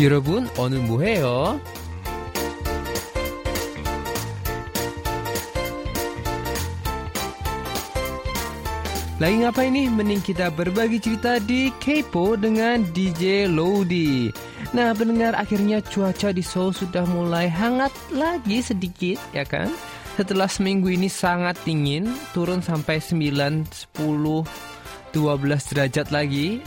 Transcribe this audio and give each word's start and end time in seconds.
여러분, 0.00 0.48
오늘 0.58 0.80
뭐해요? 0.80 1.60
Lagi 9.16 9.40
ngapain 9.40 9.72
nih? 9.72 9.88
Mending 9.88 10.20
kita 10.20 10.52
berbagi 10.52 11.00
cerita 11.00 11.40
di 11.40 11.72
Kepo 11.80 12.36
dengan 12.36 12.84
DJ 12.92 13.48
Lodi. 13.48 14.28
Nah, 14.76 14.92
pendengar 14.92 15.32
akhirnya 15.32 15.80
cuaca 15.80 16.36
di 16.36 16.44
Seoul 16.44 16.76
sudah 16.76 17.08
mulai 17.08 17.48
hangat 17.48 17.96
lagi 18.12 18.60
sedikit, 18.60 19.16
ya 19.32 19.48
kan? 19.48 19.72
Setelah 20.20 20.52
seminggu 20.52 20.92
ini 20.92 21.08
sangat 21.08 21.56
dingin, 21.64 22.12
turun 22.36 22.60
sampai 22.60 23.00
9, 23.00 23.64
10, 23.96 24.44
12 25.16 25.64
derajat 25.72 26.12
lagi. 26.12 26.60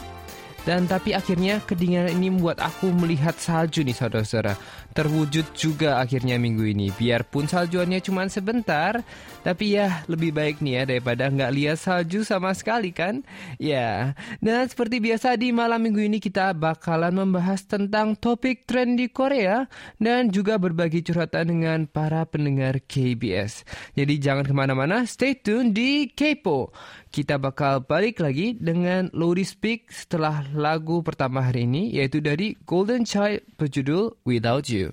Dan 0.65 0.89
tapi 0.89 1.13
akhirnya 1.13 1.61
kedinginan 1.61 2.09
ini 2.17 2.33
membuat 2.33 2.65
aku 2.65 2.89
melihat 2.89 3.37
salju 3.37 3.85
nih 3.85 3.93
saudara-saudara. 3.93 4.57
Terwujud 4.95 5.59
juga 5.59 5.99
akhirnya 5.99 6.39
minggu 6.39 6.71
ini. 6.71 6.95
Biarpun 6.95 7.51
saljuannya 7.51 7.99
cuma 7.99 8.31
sebentar, 8.31 9.03
tapi 9.43 9.75
ya 9.75 10.07
lebih 10.07 10.31
baik 10.31 10.63
nih 10.63 10.73
ya 10.79 10.83
daripada 10.87 11.27
nggak 11.27 11.51
lihat 11.51 11.79
salju 11.83 12.23
sama 12.23 12.55
sekali 12.55 12.95
kan. 12.95 13.27
Ya, 13.59 14.15
dan 14.39 14.71
seperti 14.71 15.03
biasa 15.03 15.35
di 15.35 15.51
malam 15.51 15.83
minggu 15.83 15.99
ini 15.99 16.23
kita 16.23 16.55
bakalan 16.55 17.11
membahas 17.11 17.67
tentang 17.67 18.15
topik 18.15 18.71
tren 18.71 18.95
di 18.95 19.11
Korea 19.11 19.67
dan 19.99 20.31
juga 20.31 20.63
berbagi 20.63 21.03
curhatan 21.03 21.51
dengan 21.51 21.91
para 21.91 22.23
pendengar 22.23 22.79
KBS. 22.79 23.67
Jadi 23.99 24.15
jangan 24.23 24.47
ke 24.47 24.55
mana-mana, 24.55 25.03
stay 25.11 25.35
tune 25.35 25.75
di 25.75 26.07
Kepo. 26.15 26.71
Kita 27.15 27.39
bakal 27.39 27.87
balik 27.87 28.19
lagi 28.19 28.59
dengan 28.59 29.07
Lodi 29.15 29.47
Speak 29.47 29.87
setelah 29.87 30.43
lagu 30.51 30.99
pertama 31.07 31.47
hari 31.47 31.63
ini 31.63 31.95
yaitu 31.95 32.19
dari 32.19 32.59
Golden 32.67 33.07
Child 33.07 33.47
berjudul 33.55 34.19
Without 34.27 34.67
You. 34.67 34.84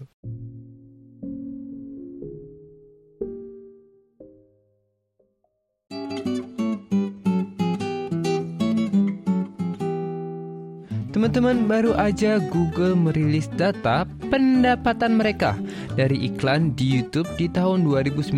Teman-teman, 11.12 11.68
baru 11.68 11.92
aja 12.00 12.40
Google 12.50 12.96
merilis 12.96 13.46
data 13.60 14.08
pendapatan 14.32 15.20
mereka 15.20 15.60
dari 16.00 16.32
iklan 16.32 16.72
di 16.74 16.98
YouTube 16.98 17.28
di 17.36 17.52
tahun 17.52 17.84
2019 17.84 18.32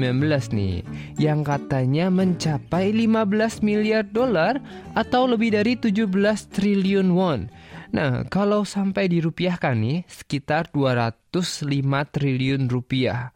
nih, 0.51 0.81
yang 1.21 1.45
katanya 1.45 2.09
mencapai 2.09 2.89
15 2.91 3.63
miliar 3.63 4.03
dolar 4.03 4.57
atau 4.99 5.29
lebih 5.29 5.53
dari 5.53 5.77
17 5.77 6.09
triliun 6.51 7.13
won. 7.13 7.45
Nah, 7.93 8.25
kalau 8.25 8.65
sampai 8.65 9.05
dirupiahkan 9.05 9.77
nih, 9.77 9.99
sekitar 10.09 10.73
205 10.73 11.61
triliun 12.09 12.65
rupiah. 12.65 13.29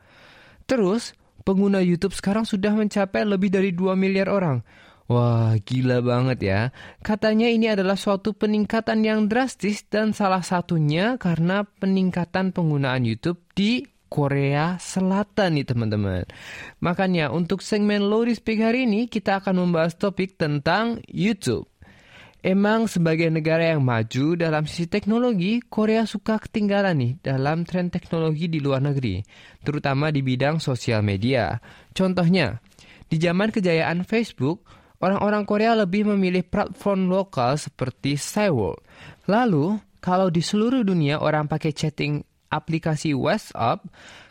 Terus, 0.66 1.14
pengguna 1.46 1.78
YouTube 1.80 2.18
sekarang 2.18 2.44
sudah 2.44 2.74
mencapai 2.74 3.22
lebih 3.22 3.54
dari 3.54 3.70
2 3.72 3.94
miliar 3.94 4.34
orang. 4.34 4.66
Wah, 5.08 5.56
gila 5.64 6.04
banget 6.04 6.40
ya. 6.44 6.62
Katanya 7.00 7.48
ini 7.48 7.72
adalah 7.72 7.96
suatu 7.96 8.36
peningkatan 8.36 9.08
yang 9.08 9.32
drastis 9.32 9.88
dan 9.88 10.12
salah 10.12 10.44
satunya 10.44 11.16
karena 11.16 11.64
peningkatan 11.64 12.52
penggunaan 12.52 13.08
YouTube 13.08 13.40
di 13.56 13.88
Korea 14.12 14.76
Selatan 14.76 15.56
nih 15.56 15.68
teman-teman. 15.70 16.28
Makanya 16.84 17.32
untuk 17.32 17.64
segmen 17.64 18.04
Lodi 18.12 18.36
Speak 18.36 18.60
hari 18.60 18.84
ini 18.84 19.08
kita 19.08 19.40
akan 19.40 19.64
membahas 19.64 19.96
topik 19.96 20.36
tentang 20.36 21.00
YouTube. 21.08 21.72
Emang 22.46 22.86
sebagai 22.86 23.34
negara 23.34 23.74
yang 23.74 23.82
maju 23.82 24.38
dalam 24.38 24.70
sisi 24.70 24.86
teknologi, 24.86 25.58
Korea 25.66 26.06
suka 26.06 26.38
ketinggalan 26.38 26.96
nih 26.96 27.14
dalam 27.26 27.66
tren 27.66 27.90
teknologi 27.90 28.46
di 28.46 28.62
luar 28.62 28.80
negeri, 28.80 29.26
terutama 29.66 30.14
di 30.14 30.22
bidang 30.22 30.62
sosial 30.62 31.02
media. 31.02 31.58
Contohnya, 31.98 32.62
di 33.10 33.18
zaman 33.18 33.50
kejayaan 33.50 34.06
Facebook, 34.06 34.70
orang-orang 35.02 35.50
Korea 35.50 35.74
lebih 35.74 36.06
memilih 36.14 36.46
platform 36.46 37.10
lokal 37.10 37.58
seperti 37.58 38.22
Sewol. 38.22 38.78
Lalu, 39.26 39.82
kalau 39.98 40.30
di 40.30 40.46
seluruh 40.46 40.86
dunia 40.86 41.18
orang 41.18 41.50
pakai 41.50 41.74
chatting 41.74 42.22
aplikasi 42.54 43.18
WhatsApp, 43.18 43.82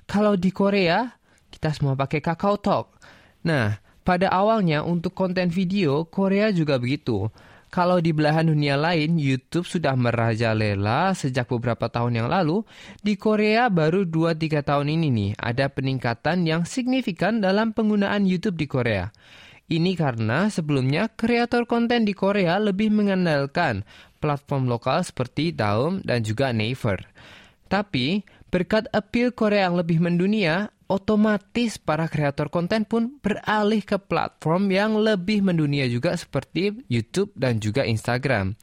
kalau 0.06 0.38
di 0.38 0.54
Korea 0.54 1.10
kita 1.50 1.74
semua 1.74 1.98
pakai 1.98 2.22
Kakao 2.22 2.54
Talk. 2.60 3.00
Nah, 3.42 3.82
pada 4.06 4.30
awalnya 4.30 4.86
untuk 4.86 5.16
konten 5.16 5.50
video, 5.50 6.06
Korea 6.06 6.54
juga 6.54 6.78
begitu. 6.78 7.26
Kalau 7.66 7.98
di 7.98 8.14
belahan 8.14 8.46
dunia 8.46 8.78
lain, 8.78 9.18
YouTube 9.18 9.66
sudah 9.66 9.92
merajalela 9.98 11.12
sejak 11.12 11.50
beberapa 11.50 11.90
tahun 11.90 12.22
yang 12.24 12.28
lalu. 12.30 12.62
Di 13.02 13.18
Korea 13.18 13.66
baru 13.68 14.06
2-3 14.06 14.62
tahun 14.62 14.86
ini 14.86 15.08
nih, 15.10 15.30
ada 15.36 15.66
peningkatan 15.68 16.46
yang 16.46 16.62
signifikan 16.62 17.42
dalam 17.42 17.74
penggunaan 17.74 18.24
YouTube 18.24 18.56
di 18.56 18.70
Korea. 18.70 19.10
Ini 19.66 19.98
karena 19.98 20.46
sebelumnya 20.46 21.10
kreator 21.10 21.66
konten 21.66 22.06
di 22.06 22.14
Korea 22.14 22.62
lebih 22.62 22.94
mengandalkan 22.94 23.82
platform 24.22 24.70
lokal 24.70 25.02
seperti 25.02 25.50
Daum 25.50 26.06
dan 26.06 26.22
juga 26.22 26.54
Naver. 26.54 27.02
Tapi, 27.66 28.22
berkat 28.54 28.86
appeal 28.94 29.34
Korea 29.34 29.66
yang 29.66 29.74
lebih 29.74 29.98
mendunia, 29.98 30.70
otomatis 30.86 31.78
para 31.82 32.06
kreator 32.06 32.50
konten 32.50 32.86
pun 32.86 33.18
beralih 33.18 33.82
ke 33.82 33.98
platform 33.98 34.70
yang 34.70 34.98
lebih 34.98 35.42
mendunia 35.42 35.86
juga 35.90 36.14
seperti 36.14 36.86
YouTube 36.86 37.34
dan 37.34 37.58
juga 37.58 37.82
Instagram. 37.82 38.54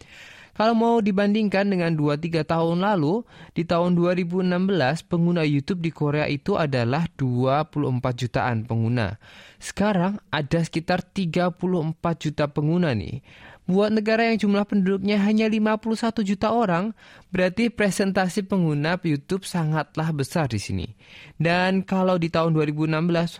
Kalau 0.53 0.78
mau 0.78 1.01
dibandingkan 1.01 1.66
dengan 1.66 1.97
2-3 1.97 2.45
tahun 2.45 2.85
lalu, 2.85 3.25
di 3.57 3.66
tahun 3.66 3.97
2016 3.97 5.01
pengguna 5.09 5.41
YouTube 5.41 5.81
di 5.81 5.89
Korea 5.89 6.29
itu 6.29 6.53
adalah 6.53 7.09
24 7.17 7.73
jutaan 8.22 8.62
pengguna. 8.62 9.17
Sekarang 9.57 10.22
ada 10.29 10.62
sekitar 10.62 11.01
34 11.01 11.57
juta 12.22 12.45
pengguna 12.53 12.94
nih. 12.94 13.25
Buat 13.63 13.96
negara 13.96 14.28
yang 14.28 14.38
jumlah 14.44 14.68
penduduknya 14.68 15.24
hanya 15.24 15.47
51 15.47 16.19
juta 16.28 16.51
orang, 16.51 16.91
berarti 17.31 17.72
presentasi 17.72 18.44
pengguna 18.44 19.00
YouTube 19.00 19.47
sangatlah 19.47 20.12
besar 20.12 20.51
di 20.51 20.59
sini. 20.59 20.88
Dan 21.40 21.88
kalau 21.88 22.19
di 22.19 22.28
tahun 22.28 22.51
2016, 22.59 23.40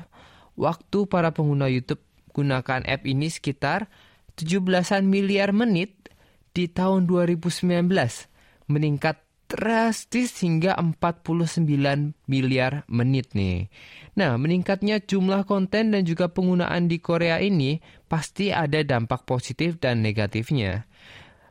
waktu 0.56 1.00
para 1.12 1.36
pengguna 1.36 1.68
YouTube 1.68 2.00
gunakan 2.32 2.88
app 2.88 3.04
ini 3.04 3.28
sekitar 3.28 3.92
17-an 4.40 5.04
miliar 5.04 5.52
menit, 5.52 6.04
di 6.54 6.70
tahun 6.70 7.10
2019 7.10 7.90
meningkat 8.70 9.18
drastis 9.54 10.34
hingga 10.42 10.74
49 10.74 12.18
miliar 12.26 12.82
menit 12.90 13.38
nih. 13.38 13.70
Nah, 14.18 14.34
meningkatnya 14.42 14.98
jumlah 14.98 15.46
konten 15.46 15.94
dan 15.94 16.02
juga 16.02 16.34
penggunaan 16.34 16.90
di 16.90 16.98
Korea 16.98 17.38
ini 17.38 17.78
pasti 18.10 18.50
ada 18.50 18.82
dampak 18.82 19.30
positif 19.30 19.78
dan 19.78 20.02
negatifnya. 20.02 20.90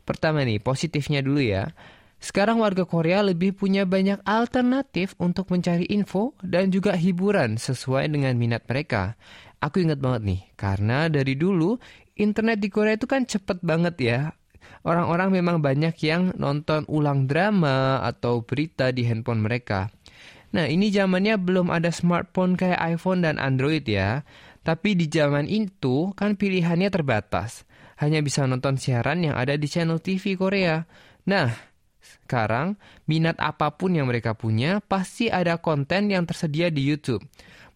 Pertama 0.02 0.42
nih, 0.42 0.58
positifnya 0.58 1.22
dulu 1.22 1.46
ya. 1.46 1.70
Sekarang 2.18 2.58
warga 2.58 2.82
Korea 2.86 3.22
lebih 3.22 3.54
punya 3.54 3.86
banyak 3.86 4.22
alternatif 4.26 5.14
untuk 5.22 5.50
mencari 5.54 5.86
info 5.91 6.34
dan 6.42 6.74
juga 6.74 6.98
hiburan 6.98 7.54
sesuai 7.54 8.10
dengan 8.10 8.34
minat 8.34 8.66
mereka. 8.66 9.14
Aku 9.62 9.78
ingat 9.78 10.02
banget 10.02 10.22
nih, 10.26 10.41
karena 10.58 11.06
dari 11.06 11.38
dulu 11.38 11.78
internet 12.18 12.58
di 12.58 12.66
Korea 12.66 12.98
itu 12.98 13.06
kan 13.06 13.22
cepet 13.26 13.62
banget 13.62 13.94
ya 14.02 14.18
orang-orang 14.82 15.30
memang 15.34 15.62
banyak 15.62 15.94
yang 16.02 16.34
nonton 16.36 16.86
ulang 16.90 17.30
drama 17.30 18.02
atau 18.02 18.42
berita 18.42 18.90
di 18.90 19.06
handphone 19.06 19.42
mereka. 19.42 19.90
Nah, 20.52 20.68
ini 20.68 20.92
zamannya 20.92 21.40
belum 21.40 21.72
ada 21.72 21.88
smartphone 21.88 22.60
kayak 22.60 22.80
iPhone 22.98 23.24
dan 23.24 23.40
Android 23.40 23.88
ya. 23.88 24.20
Tapi 24.62 24.94
di 24.94 25.09
zaman 25.09 25.48
itu 25.48 26.12
kan 26.14 26.36
pilihannya 26.36 26.92
terbatas. 26.92 27.64
Hanya 27.98 28.20
bisa 28.20 28.44
nonton 28.44 28.76
siaran 28.78 29.24
yang 29.24 29.34
ada 29.34 29.56
di 29.56 29.66
channel 29.66 29.98
TV 29.98 30.36
Korea. 30.36 30.84
Nah, 31.24 31.50
sekarang 32.03 32.76
minat 33.06 33.38
apa 33.41 33.72
pun 33.74 33.94
yang 33.94 34.10
mereka 34.10 34.34
punya 34.34 34.82
pasti 34.84 35.30
ada 35.30 35.56
konten 35.58 36.10
yang 36.10 36.26
tersedia 36.26 36.68
di 36.68 36.82
YouTube 36.82 37.22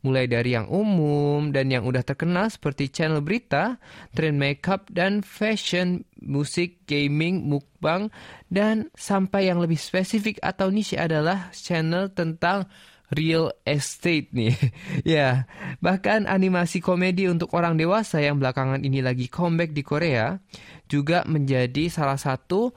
mulai 0.05 0.29
dari 0.29 0.55
yang 0.55 0.69
umum 0.69 1.51
dan 1.51 1.73
yang 1.73 1.87
udah 1.87 2.05
terkenal 2.05 2.51
seperti 2.51 2.93
channel 2.93 3.25
berita, 3.25 3.81
trend 4.13 4.37
makeup 4.37 4.89
dan 4.93 5.25
fashion, 5.25 6.05
musik, 6.21 6.85
gaming, 6.85 7.47
mukbang, 7.47 8.13
dan 8.53 8.93
sampai 8.95 9.49
yang 9.49 9.63
lebih 9.63 9.79
spesifik 9.79 10.37
atau 10.45 10.69
niche 10.69 10.99
adalah 10.99 11.51
channel 11.55 12.13
tentang 12.13 12.69
real 13.15 13.55
estate 13.63 14.35
nih. 14.35 14.55
ya, 15.17 15.47
bahkan 15.79 16.27
animasi 16.27 16.83
komedi 16.83 17.31
untuk 17.31 17.55
orang 17.55 17.79
dewasa 17.79 18.19
yang 18.19 18.43
belakangan 18.43 18.83
ini 18.83 19.03
lagi 19.03 19.31
comeback 19.31 19.71
di 19.71 19.83
Korea 19.87 20.39
juga 20.87 21.23
menjadi 21.27 21.91
salah 21.91 22.19
satu 22.19 22.75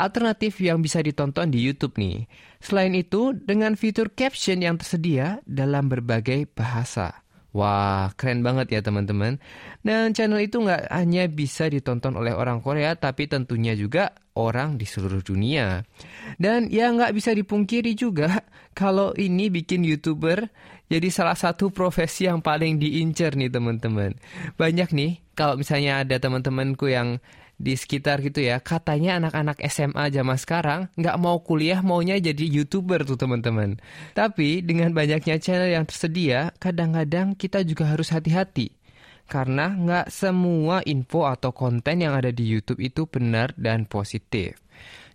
alternatif 0.00 0.56
yang 0.64 0.80
bisa 0.80 1.04
ditonton 1.04 1.52
di 1.52 1.60
YouTube 1.60 2.00
nih. 2.00 2.24
Selain 2.64 2.96
itu, 2.96 3.36
dengan 3.36 3.76
fitur 3.76 4.08
caption 4.16 4.64
yang 4.64 4.80
tersedia 4.80 5.44
dalam 5.44 5.92
berbagai 5.92 6.48
bahasa. 6.56 7.20
Wah, 7.50 8.14
keren 8.14 8.46
banget 8.46 8.78
ya 8.78 8.80
teman-teman. 8.80 9.42
Dan 9.82 10.14
channel 10.14 10.38
itu 10.38 10.62
nggak 10.62 10.86
hanya 10.86 11.26
bisa 11.26 11.66
ditonton 11.66 12.14
oleh 12.14 12.30
orang 12.30 12.62
Korea, 12.62 12.94
tapi 12.94 13.26
tentunya 13.26 13.74
juga 13.74 14.14
orang 14.38 14.78
di 14.78 14.86
seluruh 14.86 15.18
dunia. 15.18 15.82
Dan 16.38 16.70
ya 16.70 16.94
nggak 16.94 17.10
bisa 17.10 17.34
dipungkiri 17.34 17.98
juga 17.98 18.46
kalau 18.80 19.10
ini 19.18 19.50
bikin 19.50 19.82
YouTuber 19.82 20.46
jadi 20.90 21.06
salah 21.10 21.38
satu 21.38 21.70
profesi 21.70 22.26
yang 22.26 22.42
paling 22.42 22.78
diincar 22.78 23.34
nih 23.34 23.50
teman-teman. 23.50 24.14
Banyak 24.54 24.90
nih, 24.94 25.22
kalau 25.34 25.58
misalnya 25.58 26.02
ada 26.02 26.18
teman-temanku 26.18 26.90
yang 26.90 27.22
di 27.60 27.76
sekitar 27.76 28.24
gitu 28.24 28.40
ya. 28.40 28.56
Katanya 28.64 29.20
anak-anak 29.20 29.60
SMA 29.68 30.08
zaman 30.08 30.40
sekarang 30.40 30.80
nggak 30.96 31.16
mau 31.20 31.36
kuliah 31.44 31.84
maunya 31.84 32.16
jadi 32.16 32.40
youtuber 32.48 33.04
tuh 33.04 33.20
teman-teman. 33.20 33.76
Tapi 34.16 34.64
dengan 34.64 34.96
banyaknya 34.96 35.36
channel 35.36 35.68
yang 35.68 35.84
tersedia 35.84 36.56
kadang-kadang 36.56 37.36
kita 37.36 37.60
juga 37.60 37.92
harus 37.92 38.08
hati-hati. 38.08 38.72
Karena 39.28 39.70
nggak 39.70 40.10
semua 40.10 40.82
info 40.88 41.28
atau 41.28 41.52
konten 41.54 42.02
yang 42.02 42.16
ada 42.16 42.32
di 42.32 42.48
YouTube 42.48 42.80
itu 42.82 43.06
benar 43.06 43.54
dan 43.54 43.86
positif. 43.86 44.58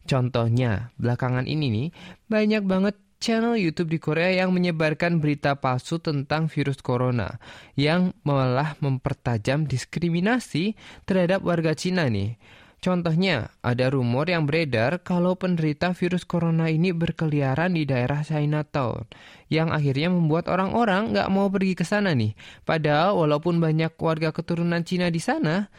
Contohnya, 0.06 0.94
belakangan 1.02 1.50
ini 1.50 1.66
nih, 1.74 1.88
banyak 2.30 2.64
banget 2.64 2.96
channel 3.26 3.58
YouTube 3.58 3.90
di 3.90 3.98
Korea 3.98 4.46
yang 4.46 4.54
menyebarkan 4.54 5.18
berita 5.18 5.58
palsu 5.58 5.98
tentang 5.98 6.46
virus 6.46 6.78
corona 6.86 7.42
yang 7.74 8.14
malah 8.22 8.78
mempertajam 8.78 9.66
diskriminasi 9.66 10.78
terhadap 11.10 11.42
warga 11.42 11.74
Cina 11.74 12.06
nih. 12.06 12.38
Contohnya, 12.86 13.50
ada 13.66 13.90
rumor 13.90 14.30
yang 14.30 14.46
beredar 14.46 15.02
kalau 15.02 15.34
penderita 15.34 15.98
virus 15.98 16.22
corona 16.22 16.70
ini 16.70 16.94
berkeliaran 16.94 17.74
di 17.74 17.82
daerah 17.90 18.22
Chinatown, 18.22 19.10
yang 19.50 19.74
akhirnya 19.74 20.14
membuat 20.14 20.46
orang-orang 20.46 21.18
nggak 21.18 21.26
mau 21.34 21.50
pergi 21.50 21.74
ke 21.74 21.82
sana 21.82 22.14
nih. 22.14 22.38
Padahal 22.62 23.18
walaupun 23.18 23.58
banyak 23.58 23.98
warga 23.98 24.30
keturunan 24.30 24.86
Cina 24.86 25.10
di 25.10 25.18
sana, 25.18 25.74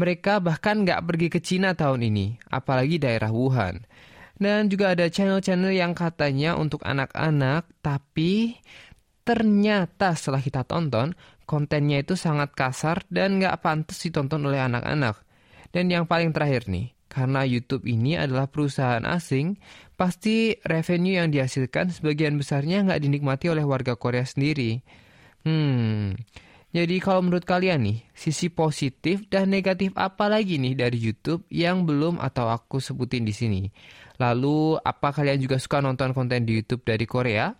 mereka 0.00 0.40
bahkan 0.40 0.80
nggak 0.80 1.04
pergi 1.04 1.28
ke 1.28 1.44
Cina 1.44 1.76
tahun 1.76 2.08
ini, 2.08 2.40
apalagi 2.48 2.96
daerah 2.96 3.28
Wuhan. 3.28 3.84
Dan 4.36 4.68
juga 4.68 4.92
ada 4.92 5.08
channel-channel 5.08 5.72
yang 5.72 5.96
katanya 5.96 6.60
untuk 6.60 6.84
anak-anak, 6.84 7.64
tapi 7.80 8.60
ternyata 9.24 10.12
setelah 10.12 10.44
kita 10.44 10.62
tonton, 10.68 11.16
kontennya 11.48 12.04
itu 12.04 12.14
sangat 12.20 12.52
kasar 12.52 13.00
dan 13.08 13.40
nggak 13.40 13.64
pantas 13.64 13.96
ditonton 14.04 14.44
oleh 14.44 14.60
anak-anak. 14.60 15.24
Dan 15.72 15.88
yang 15.88 16.04
paling 16.04 16.36
terakhir 16.36 16.68
nih, 16.68 16.92
karena 17.08 17.48
YouTube 17.48 17.88
ini 17.88 18.20
adalah 18.20 18.44
perusahaan 18.44 19.02
asing, 19.08 19.56
pasti 19.96 20.52
revenue 20.68 21.16
yang 21.16 21.32
dihasilkan 21.32 21.88
sebagian 21.88 22.36
besarnya 22.36 22.84
nggak 22.84 23.00
dinikmati 23.00 23.48
oleh 23.48 23.64
warga 23.64 23.96
Korea 23.96 24.28
sendiri. 24.28 24.84
Hmm, 25.48 26.12
jadi 26.76 27.00
kalau 27.00 27.24
menurut 27.24 27.48
kalian 27.48 27.88
nih, 27.88 27.98
sisi 28.12 28.52
positif 28.52 29.24
dan 29.32 29.48
negatif 29.48 29.96
apa 29.96 30.28
lagi 30.28 30.60
nih 30.60 30.76
dari 30.76 31.00
YouTube 31.00 31.48
yang 31.48 31.88
belum 31.88 32.20
atau 32.20 32.52
aku 32.52 32.84
sebutin 32.84 33.24
di 33.24 33.32
sini? 33.32 33.72
Lalu, 34.20 34.76
apa 34.84 35.08
kalian 35.08 35.40
juga 35.40 35.56
suka 35.56 35.80
nonton 35.80 36.12
konten 36.12 36.44
di 36.44 36.60
YouTube 36.60 36.84
dari 36.84 37.08
Korea? 37.08 37.56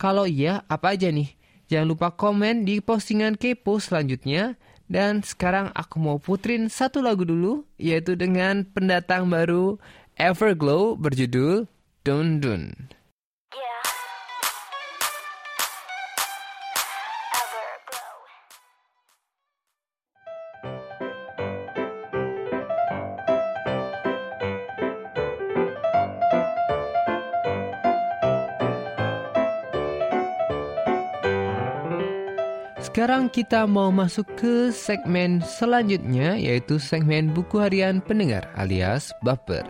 Kalau 0.00 0.24
iya, 0.24 0.64
apa 0.72 0.96
aja 0.96 1.12
nih? 1.12 1.36
Jangan 1.68 1.84
lupa 1.84 2.08
komen 2.16 2.64
di 2.64 2.80
postingan 2.80 3.36
Kepo 3.36 3.76
selanjutnya. 3.76 4.56
Dan 4.88 5.20
sekarang 5.20 5.74
aku 5.76 6.00
mau 6.00 6.16
putrin 6.16 6.72
satu 6.72 7.04
lagu 7.04 7.28
dulu, 7.28 7.68
yaitu 7.76 8.16
dengan 8.16 8.64
pendatang 8.64 9.28
baru 9.28 9.76
Everglow 10.16 10.96
berjudul 10.96 11.68
Dun 12.06 12.40
Dun. 12.40 12.95
Sekarang 32.96 33.28
kita 33.28 33.68
mau 33.68 33.92
masuk 33.92 34.24
ke 34.40 34.72
segmen 34.72 35.44
selanjutnya 35.44 36.32
yaitu 36.40 36.80
segmen 36.80 37.28
buku 37.28 37.60
harian 37.60 38.00
pendengar 38.00 38.48
alias 38.56 39.12
baper. 39.20 39.68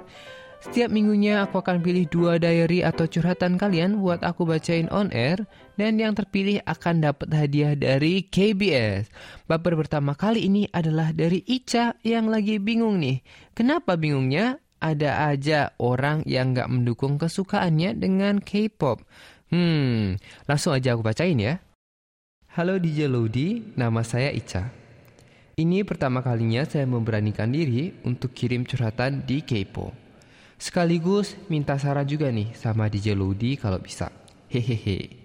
Setiap 0.62 0.94
minggunya 0.94 1.42
aku 1.42 1.58
akan 1.58 1.82
pilih 1.82 2.06
dua 2.06 2.38
diary 2.38 2.86
atau 2.86 3.02
curhatan 3.10 3.58
kalian 3.58 3.98
buat 3.98 4.22
aku 4.22 4.46
bacain 4.46 4.86
on 4.94 5.10
air 5.10 5.42
dan 5.74 5.98
yang 5.98 6.14
terpilih 6.14 6.62
akan 6.70 7.02
dapat 7.02 7.26
hadiah 7.34 7.74
dari 7.74 8.30
KBS. 8.30 9.10
Baper 9.50 9.74
pertama 9.74 10.14
kali 10.14 10.46
ini 10.46 10.70
adalah 10.70 11.10
dari 11.10 11.42
Ica 11.50 11.98
yang 12.06 12.30
lagi 12.30 12.62
bingung 12.62 13.02
nih. 13.02 13.26
Kenapa 13.58 13.98
bingungnya? 13.98 14.62
Ada 14.78 15.34
aja 15.34 15.74
orang 15.82 16.22
yang 16.30 16.54
gak 16.54 16.70
mendukung 16.70 17.18
kesukaannya 17.18 17.98
dengan 17.98 18.38
K-pop. 18.38 19.02
Hmm, 19.50 20.14
langsung 20.46 20.78
aja 20.78 20.94
aku 20.94 21.02
bacain 21.02 21.42
ya. 21.42 21.65
Halo 22.56 22.80
DJ 22.80 23.04
Lodi, 23.04 23.76
nama 23.76 24.00
saya 24.00 24.32
Ica. 24.32 24.72
Ini 25.60 25.84
pertama 25.84 26.24
kalinya 26.24 26.64
saya 26.64 26.88
memberanikan 26.88 27.52
diri 27.52 27.92
untuk 28.00 28.32
kirim 28.32 28.64
curhatan 28.64 29.28
di 29.28 29.44
Kepo. 29.44 29.92
Sekaligus 30.56 31.36
minta 31.52 31.76
saran 31.76 32.08
juga 32.08 32.32
nih 32.32 32.56
sama 32.56 32.88
DJ 32.88 33.12
Lodi 33.12 33.60
kalau 33.60 33.76
bisa. 33.76 34.08
Hehehe. 34.48 35.20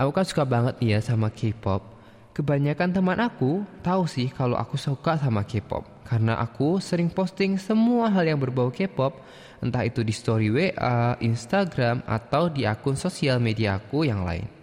Aku 0.00 0.16
kan 0.16 0.24
suka 0.24 0.48
banget 0.48 0.80
nih 0.80 0.96
ya 0.96 1.04
sama 1.04 1.28
K-pop. 1.28 1.92
Kebanyakan 2.32 2.88
teman 2.88 3.20
aku 3.20 3.60
tahu 3.84 4.08
sih 4.08 4.32
kalau 4.32 4.56
aku 4.56 4.80
suka 4.80 5.20
sama 5.20 5.44
K-pop. 5.44 5.84
Karena 6.08 6.40
aku 6.40 6.80
sering 6.80 7.12
posting 7.12 7.60
semua 7.60 8.08
hal 8.08 8.32
yang 8.32 8.40
berbau 8.40 8.72
K-pop, 8.72 9.20
entah 9.60 9.84
itu 9.84 10.00
di 10.00 10.16
story 10.16 10.48
WA, 10.48 11.20
Instagram, 11.20 12.00
atau 12.08 12.48
di 12.48 12.64
akun 12.64 12.96
sosial 12.96 13.44
media 13.44 13.76
aku 13.76 14.08
yang 14.08 14.24
lain. 14.24 14.55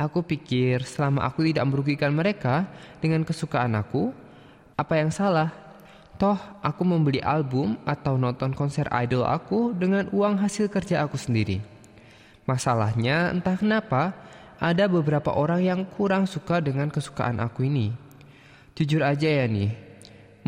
Aku 0.00 0.24
pikir 0.24 0.80
selama 0.88 1.28
aku 1.28 1.44
tidak 1.44 1.68
merugikan 1.68 2.08
mereka 2.16 2.64
dengan 3.04 3.20
kesukaan 3.20 3.76
aku, 3.76 4.16
apa 4.72 4.96
yang 4.96 5.12
salah? 5.12 5.52
Toh 6.16 6.40
aku 6.64 6.88
membeli 6.88 7.20
album 7.20 7.76
atau 7.84 8.16
nonton 8.16 8.56
konser 8.56 8.88
idol 8.96 9.28
aku 9.28 9.76
dengan 9.76 10.08
uang 10.08 10.40
hasil 10.40 10.72
kerja 10.72 11.04
aku 11.04 11.20
sendiri. 11.20 11.60
Masalahnya 12.48 13.28
entah 13.28 13.60
kenapa 13.60 14.16
ada 14.56 14.88
beberapa 14.88 15.36
orang 15.36 15.68
yang 15.68 15.80
kurang 15.84 16.24
suka 16.24 16.64
dengan 16.64 16.88
kesukaan 16.88 17.36
aku 17.36 17.68
ini. 17.68 17.92
Jujur 18.72 19.04
aja 19.04 19.28
ya 19.28 19.44
nih, 19.44 19.76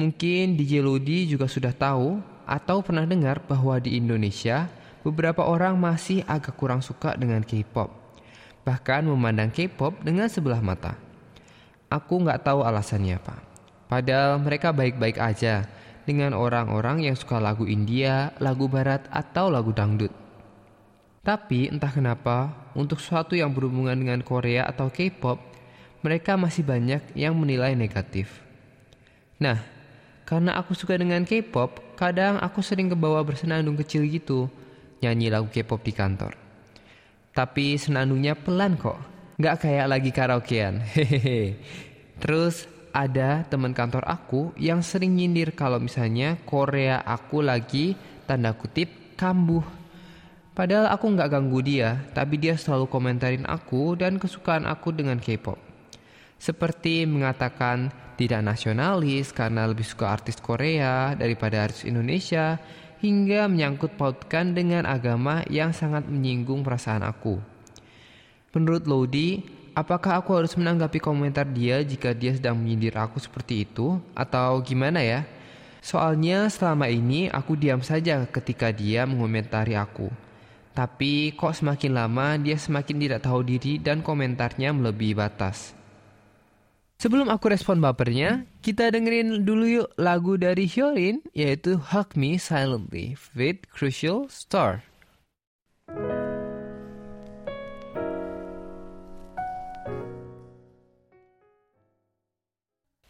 mungkin 0.00 0.56
DJ 0.56 0.80
Lodi 0.80 1.28
juga 1.28 1.44
sudah 1.44 1.76
tahu 1.76 2.24
atau 2.48 2.80
pernah 2.80 3.04
dengar 3.04 3.44
bahwa 3.44 3.76
di 3.76 4.00
Indonesia 4.00 4.72
beberapa 5.04 5.44
orang 5.44 5.76
masih 5.76 6.24
agak 6.24 6.56
kurang 6.56 6.80
suka 6.80 7.12
dengan 7.20 7.44
K-pop 7.44 8.01
bahkan 8.62 9.02
memandang 9.06 9.50
K-pop 9.50 10.02
dengan 10.02 10.30
sebelah 10.30 10.62
mata. 10.62 10.94
Aku 11.90 12.22
nggak 12.22 12.46
tahu 12.46 12.64
alasannya 12.64 13.18
apa. 13.20 13.36
Padahal 13.90 14.40
mereka 14.40 14.72
baik-baik 14.72 15.20
aja 15.20 15.68
dengan 16.08 16.32
orang-orang 16.32 17.04
yang 17.04 17.14
suka 17.14 17.36
lagu 17.38 17.68
India, 17.68 18.32
lagu 18.40 18.66
Barat, 18.66 19.06
atau 19.12 19.52
lagu 19.52 19.70
dangdut. 19.70 20.10
Tapi 21.22 21.70
entah 21.70 21.92
kenapa, 21.92 22.50
untuk 22.74 22.98
sesuatu 22.98 23.38
yang 23.38 23.54
berhubungan 23.54 23.94
dengan 23.94 24.24
Korea 24.26 24.66
atau 24.66 24.90
K-pop, 24.90 25.38
mereka 26.02 26.34
masih 26.34 26.66
banyak 26.66 27.14
yang 27.14 27.38
menilai 27.38 27.78
negatif. 27.78 28.42
Nah, 29.38 29.62
karena 30.26 30.58
aku 30.58 30.74
suka 30.74 30.98
dengan 30.98 31.22
K-pop, 31.22 31.94
kadang 31.94 32.42
aku 32.42 32.58
sering 32.58 32.90
kebawa 32.90 33.22
bersenandung 33.22 33.78
kecil 33.78 34.02
gitu, 34.10 34.50
nyanyi 34.98 35.30
lagu 35.30 35.46
K-pop 35.46 35.78
di 35.86 35.94
kantor. 35.94 36.41
Tapi 37.32 37.80
senandungnya 37.80 38.36
pelan 38.36 38.76
kok. 38.76 39.00
Nggak 39.40 39.64
kayak 39.64 39.86
lagi 39.88 40.10
karaokean. 40.12 40.84
Hehehe. 40.94 41.56
Terus 42.20 42.68
ada 42.92 43.42
teman 43.48 43.72
kantor 43.72 44.04
aku 44.04 44.52
yang 44.60 44.84
sering 44.84 45.16
nyindir 45.16 45.56
kalau 45.56 45.80
misalnya 45.80 46.36
Korea 46.44 47.00
aku 47.00 47.40
lagi 47.40 47.96
tanda 48.28 48.52
kutip 48.52 49.16
kambuh. 49.16 49.64
Padahal 50.52 50.92
aku 50.92 51.08
nggak 51.08 51.32
ganggu 51.32 51.64
dia, 51.64 52.04
tapi 52.12 52.36
dia 52.36 52.60
selalu 52.60 52.84
komentarin 52.92 53.48
aku 53.48 53.96
dan 53.96 54.20
kesukaan 54.20 54.68
aku 54.68 54.92
dengan 54.92 55.16
K-pop. 55.16 55.56
Seperti 56.36 57.08
mengatakan 57.08 57.88
tidak 58.20 58.44
nasionalis 58.44 59.32
karena 59.32 59.64
lebih 59.64 59.88
suka 59.88 60.12
artis 60.12 60.36
Korea 60.36 61.16
daripada 61.16 61.64
artis 61.64 61.88
Indonesia, 61.88 62.60
hingga 63.02 63.50
menyangkut 63.50 63.98
pautkan 63.98 64.54
dengan 64.54 64.86
agama 64.86 65.42
yang 65.50 65.74
sangat 65.74 66.06
menyinggung 66.06 66.62
perasaan 66.62 67.02
aku. 67.02 67.42
Menurut 68.54 68.86
Lodi, 68.86 69.42
apakah 69.74 70.22
aku 70.22 70.38
harus 70.38 70.54
menanggapi 70.54 71.02
komentar 71.02 71.42
dia 71.42 71.82
jika 71.82 72.14
dia 72.14 72.30
sedang 72.38 72.54
menyindir 72.54 72.94
aku 72.94 73.18
seperti 73.18 73.66
itu 73.66 73.98
atau 74.14 74.62
gimana 74.62 75.02
ya? 75.02 75.26
Soalnya 75.82 76.46
selama 76.46 76.86
ini 76.86 77.26
aku 77.26 77.58
diam 77.58 77.82
saja 77.82 78.22
ketika 78.30 78.70
dia 78.70 79.02
mengomentari 79.02 79.74
aku. 79.74 80.06
Tapi 80.70 81.34
kok 81.34 81.58
semakin 81.58 81.92
lama 81.92 82.38
dia 82.38 82.54
semakin 82.54 82.96
tidak 83.02 83.26
tahu 83.26 83.42
diri 83.42 83.82
dan 83.82 83.98
komentarnya 83.98 84.70
melebihi 84.70 85.18
batas. 85.18 85.74
Sebelum 87.02 87.34
aku 87.34 87.50
respon 87.50 87.82
bapernya, 87.82 88.46
kita 88.62 88.94
dengerin 88.94 89.42
dulu 89.42 89.66
yuk 89.66 89.90
lagu 89.98 90.38
dari 90.38 90.70
Hyorin 90.70 91.18
yaitu 91.34 91.74
Hug 91.74 92.14
Me 92.14 92.38
Silently 92.38 93.18
with 93.34 93.66
Crucial 93.74 94.30
Star. 94.30 94.86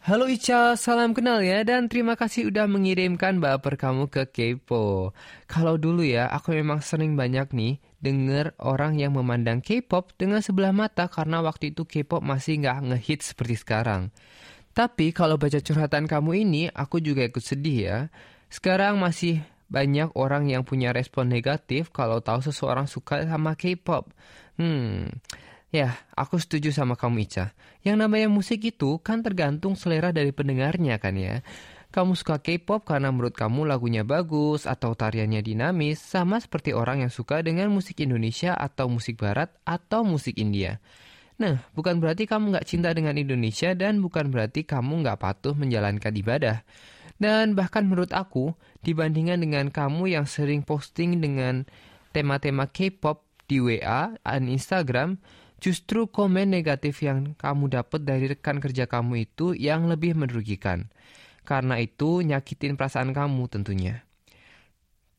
Halo 0.03 0.27
Ica, 0.27 0.75
salam 0.75 1.15
kenal 1.15 1.39
ya 1.47 1.63
dan 1.63 1.87
terima 1.87 2.19
kasih 2.19 2.51
udah 2.51 2.67
mengirimkan 2.67 3.39
baper 3.39 3.79
kamu 3.79 4.11
ke 4.11 4.27
Kepo. 4.27 5.15
Kalau 5.47 5.79
dulu 5.79 6.03
ya, 6.03 6.27
aku 6.27 6.59
memang 6.59 6.83
sering 6.83 7.15
banyak 7.15 7.55
nih 7.55 7.79
denger 8.03 8.51
orang 8.59 8.99
yang 8.99 9.15
memandang 9.15 9.63
K-pop 9.63 10.11
dengan 10.19 10.43
sebelah 10.43 10.75
mata 10.75 11.07
karena 11.07 11.39
waktu 11.39 11.71
itu 11.71 11.87
K-pop 11.87 12.19
masih 12.19 12.59
nggak 12.59 12.83
ngehit 12.83 13.23
seperti 13.23 13.55
sekarang. 13.55 14.11
Tapi 14.75 15.15
kalau 15.15 15.39
baca 15.39 15.63
curhatan 15.63 16.03
kamu 16.03 16.31
ini, 16.35 16.67
aku 16.67 16.99
juga 16.99 17.23
ikut 17.23 17.39
sedih 17.39 17.77
ya. 17.79 17.99
Sekarang 18.51 18.99
masih 18.99 19.39
banyak 19.71 20.11
orang 20.19 20.51
yang 20.51 20.67
punya 20.67 20.91
respon 20.91 21.31
negatif 21.31 21.95
kalau 21.95 22.19
tahu 22.19 22.43
seseorang 22.43 22.91
suka 22.91 23.23
sama 23.23 23.55
K-pop. 23.55 24.11
Hmm, 24.59 25.15
Ya, 25.73 25.97
aku 26.13 26.37
setuju 26.37 26.69
sama 26.69 26.93
kamu 26.93 27.25
Ica. 27.25 27.57
Yang 27.81 28.05
namanya 28.05 28.29
musik 28.29 28.61
itu 28.61 29.01
kan 29.01 29.25
tergantung 29.25 29.73
selera 29.73 30.13
dari 30.13 30.29
pendengarnya 30.29 31.01
kan 31.01 31.17
ya. 31.17 31.41
Kamu 31.89 32.13
suka 32.13 32.37
K-pop 32.37 32.85
karena 32.85 33.09
menurut 33.09 33.33
kamu 33.33 33.65
lagunya 33.65 34.05
bagus 34.05 34.69
atau 34.69 34.93
tariannya 34.93 35.41
dinamis, 35.41 35.97
sama 35.97 36.37
seperti 36.37 36.77
orang 36.77 37.01
yang 37.01 37.09
suka 37.09 37.41
dengan 37.41 37.73
musik 37.73 38.05
Indonesia 38.05 38.53
atau 38.53 38.85
musik 38.85 39.17
Barat 39.17 39.49
atau 39.65 40.05
musik 40.05 40.37
India. 40.37 40.77
Nah, 41.41 41.65
bukan 41.73 41.97
berarti 41.97 42.29
kamu 42.29 42.53
nggak 42.53 42.69
cinta 42.69 42.93
dengan 42.93 43.17
Indonesia 43.17 43.73
dan 43.73 43.97
bukan 43.97 44.29
berarti 44.29 44.69
kamu 44.69 45.01
nggak 45.01 45.17
patuh 45.25 45.57
menjalankan 45.57 46.13
ibadah. 46.13 46.61
Dan 47.17 47.57
bahkan 47.57 47.89
menurut 47.89 48.13
aku, 48.13 48.53
dibandingkan 48.85 49.41
dengan 49.41 49.73
kamu 49.73 50.17
yang 50.17 50.29
sering 50.29 50.61
posting 50.61 51.17
dengan 51.17 51.65
tema-tema 52.13 52.69
K-pop 52.69 53.25
di 53.49 53.57
WA 53.57 54.13
dan 54.21 54.45
Instagram, 54.49 55.17
Justru 55.63 56.11
komen 56.11 56.51
negatif 56.51 56.99
yang 57.07 57.39
kamu 57.39 57.71
dapat 57.71 58.03
dari 58.03 58.27
rekan 58.27 58.59
kerja 58.59 58.83
kamu 58.83 59.31
itu 59.31 59.55
yang 59.55 59.87
lebih 59.87 60.11
merugikan. 60.11 60.91
Karena 61.47 61.79
itu 61.79 62.19
nyakitin 62.19 62.75
perasaan 62.75 63.15
kamu 63.15 63.47
tentunya. 63.47 64.03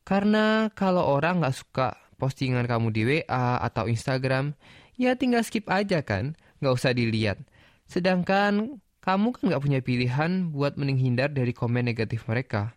Karena 0.05 0.69
kalau 0.77 1.01
orang 1.17 1.41
nggak 1.41 1.57
suka 1.57 1.97
postingan 2.21 2.69
kamu 2.69 2.93
di 2.93 3.03
WA 3.09 3.57
atau 3.65 3.89
Instagram, 3.89 4.53
ya 5.01 5.17
tinggal 5.17 5.41
skip 5.41 5.65
aja 5.73 6.05
kan, 6.05 6.37
nggak 6.61 6.77
usah 6.77 6.93
dilihat. 6.93 7.41
Sedangkan 7.89 8.85
kamu 9.01 9.33
kan 9.33 9.43
nggak 9.49 9.63
punya 9.65 9.81
pilihan 9.81 10.53
buat 10.53 10.77
menghindar 10.77 11.33
dari 11.33 11.57
komen 11.57 11.89
negatif 11.89 12.29
mereka. 12.29 12.77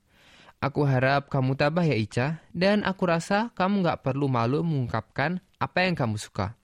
Aku 0.63 0.87
harap 0.87 1.27
kamu 1.27 1.59
tabah 1.59 1.83
ya 1.83 1.99
Ica, 1.99 2.39
dan 2.55 2.87
aku 2.87 3.11
rasa 3.11 3.51
kamu 3.59 3.83
nggak 3.83 4.07
perlu 4.07 4.31
malu 4.31 4.63
mengungkapkan 4.63 5.43
apa 5.59 5.83
yang 5.83 5.99
kamu 5.99 6.15
suka. 6.15 6.55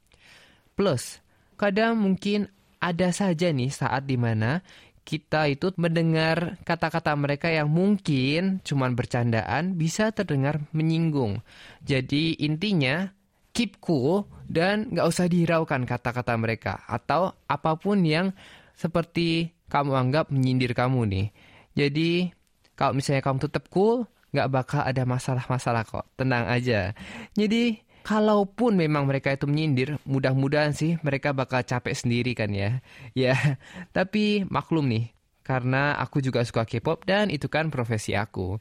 Plus, 0.74 1.22
kadang 1.56 1.98
mungkin 2.02 2.50
ada 2.84 3.14
saja 3.16 3.54
nih 3.54 3.72
saat 3.72 4.04
di 4.04 4.20
mana 4.20 4.60
kita 5.04 5.52
itu 5.52 5.72
mendengar 5.76 6.60
kata-kata 6.64 7.12
mereka 7.20 7.52
yang 7.52 7.68
mungkin 7.68 8.64
cuman 8.64 8.96
bercandaan 8.96 9.76
bisa 9.76 10.12
terdengar 10.16 10.64
menyinggung. 10.72 11.44
Jadi 11.84 12.40
intinya 12.40 13.12
keep 13.52 13.78
cool 13.84 14.26
dan 14.48 14.90
nggak 14.90 15.08
usah 15.08 15.28
dihiraukan 15.28 15.84
kata-kata 15.84 16.34
mereka 16.40 16.82
atau 16.88 17.36
apa 17.46 17.76
pun 17.76 18.02
yang 18.02 18.32
seperti 18.74 19.54
kamu 19.68 19.92
anggap 19.94 20.32
menyindir 20.32 20.72
kamu 20.74 21.06
nih. 21.06 21.28
Jadi 21.76 22.32
kalau 22.74 22.98
misalnya 22.98 23.22
kamu 23.22 23.40
tetap 23.44 23.70
cool, 23.70 24.10
nggak 24.34 24.50
bakal 24.50 24.82
ada 24.82 25.04
masalah-masalah 25.06 25.84
kok. 25.86 26.10
Tenang 26.18 26.50
aja. 26.50 26.98
Jadi 27.38 27.78
kalaupun 28.04 28.76
memang 28.76 29.08
mereka 29.08 29.32
itu 29.32 29.48
menyindir, 29.48 29.98
mudah-mudahan 30.04 30.76
sih 30.76 31.00
mereka 31.02 31.32
bakal 31.32 31.64
capek 31.64 31.96
sendiri 31.96 32.36
kan 32.36 32.52
ya. 32.52 32.84
Ya, 33.24 33.58
tapi 33.96 34.44
maklum 34.52 34.90
nih, 34.92 35.16
karena 35.48 35.96
aku 35.96 36.20
juga 36.20 36.44
suka 36.44 36.68
K-pop 36.68 37.08
dan 37.08 37.32
itu 37.32 37.48
kan 37.48 37.72
profesi 37.72 38.14
aku. 38.14 38.60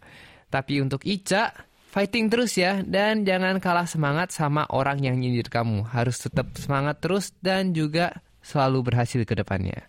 Tapi 0.53 0.85
untuk 0.85 1.03
Ica, 1.03 1.51
fighting 1.93 2.33
terus 2.33 2.57
ya 2.57 2.81
dan 2.81 3.29
jangan 3.29 3.61
kalah 3.61 3.85
semangat 3.85 4.33
sama 4.33 4.65
orang 4.73 5.01
yang 5.01 5.17
nyindir 5.21 5.49
kamu. 5.49 5.89
Harus 5.89 6.21
tetap 6.21 6.53
semangat 6.57 7.01
terus 7.05 7.37
dan 7.41 7.77
juga 7.77 8.23
selalu 8.41 8.93
berhasil 8.93 9.23
ke 9.25 9.35
depannya. 9.37 9.89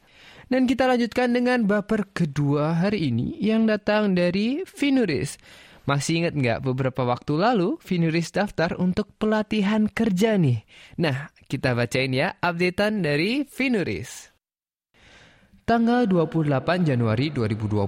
Dan 0.52 0.68
kita 0.70 0.86
lanjutkan 0.86 1.34
dengan 1.34 1.66
baper 1.66 2.14
kedua 2.14 2.78
hari 2.78 3.10
ini 3.10 3.40
yang 3.42 3.66
datang 3.66 4.14
dari 4.14 4.62
Vinuris. 4.68 5.40
Masih 5.84 6.24
ingat 6.24 6.34
nggak 6.40 6.64
beberapa 6.64 7.04
waktu 7.04 7.36
lalu 7.36 7.76
Vinuris 7.84 8.32
daftar 8.32 8.80
untuk 8.80 9.12
pelatihan 9.20 9.92
kerja 9.92 10.40
nih? 10.40 10.64
Nah, 10.96 11.28
kita 11.52 11.76
bacain 11.76 12.16
ya 12.16 12.40
updatean 12.40 13.04
dari 13.04 13.44
Vinuris. 13.44 14.32
Tanggal 15.68 16.08
28 16.08 16.88
Januari 16.88 17.36
2020, 17.36 17.88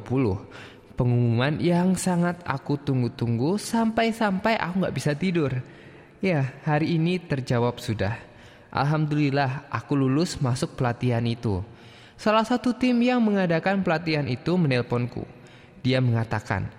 pengumuman 0.99 1.55
yang 1.59 1.95
sangat 1.95 2.43
aku 2.43 2.75
tunggu-tunggu 2.79 3.55
sampai-sampai 3.55 4.59
aku 4.59 4.83
nggak 4.83 4.95
bisa 4.95 5.11
tidur. 5.15 5.51
Ya, 6.19 6.51
hari 6.67 6.99
ini 6.99 7.19
terjawab 7.19 7.79
sudah. 7.79 8.19
Alhamdulillah, 8.75 9.71
aku 9.71 9.95
lulus 9.95 10.43
masuk 10.43 10.75
pelatihan 10.75 11.23
itu. 11.23 11.63
Salah 12.19 12.43
satu 12.43 12.75
tim 12.75 12.99
yang 12.99 13.23
mengadakan 13.23 13.83
pelatihan 13.87 14.27
itu 14.27 14.55
menelponku. 14.59 15.23
Dia 15.83 15.99
mengatakan, 16.03 16.71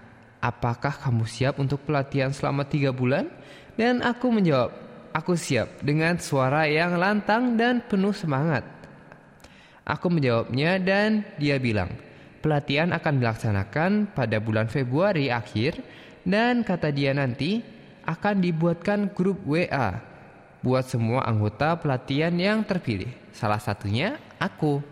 apakah 0.46 0.94
kamu 0.94 1.26
siap 1.26 1.58
untuk 1.58 1.82
pelatihan 1.82 2.30
selama 2.30 2.62
tiga 2.62 2.94
bulan? 2.94 3.26
Dan 3.74 4.00
aku 4.00 4.30
menjawab, 4.30 4.70
aku 5.10 5.34
siap 5.34 5.82
dengan 5.82 6.16
suara 6.22 6.70
yang 6.70 6.94
lantang 6.94 7.58
dan 7.58 7.82
penuh 7.82 8.14
semangat. 8.14 8.62
Aku 9.82 10.06
menjawabnya 10.06 10.78
dan 10.78 11.26
dia 11.36 11.58
bilang, 11.58 11.90
pelatihan 12.40 12.94
akan 12.94 13.18
dilaksanakan 13.18 13.90
pada 14.14 14.38
bulan 14.38 14.70
Februari 14.70 15.28
akhir 15.30 15.82
dan 16.22 16.62
kata 16.62 16.90
dia 16.94 17.10
nanti 17.14 17.62
akan 18.06 18.38
dibuatkan 18.38 19.10
grup 19.14 19.42
WA 19.46 19.98
buat 20.62 20.86
semua 20.86 21.22
anggota 21.26 21.78
pelatihan 21.78 22.34
yang 22.34 22.62
terpilih. 22.66 23.10
Salah 23.30 23.62
satunya 23.62 24.18
aku. 24.42 24.82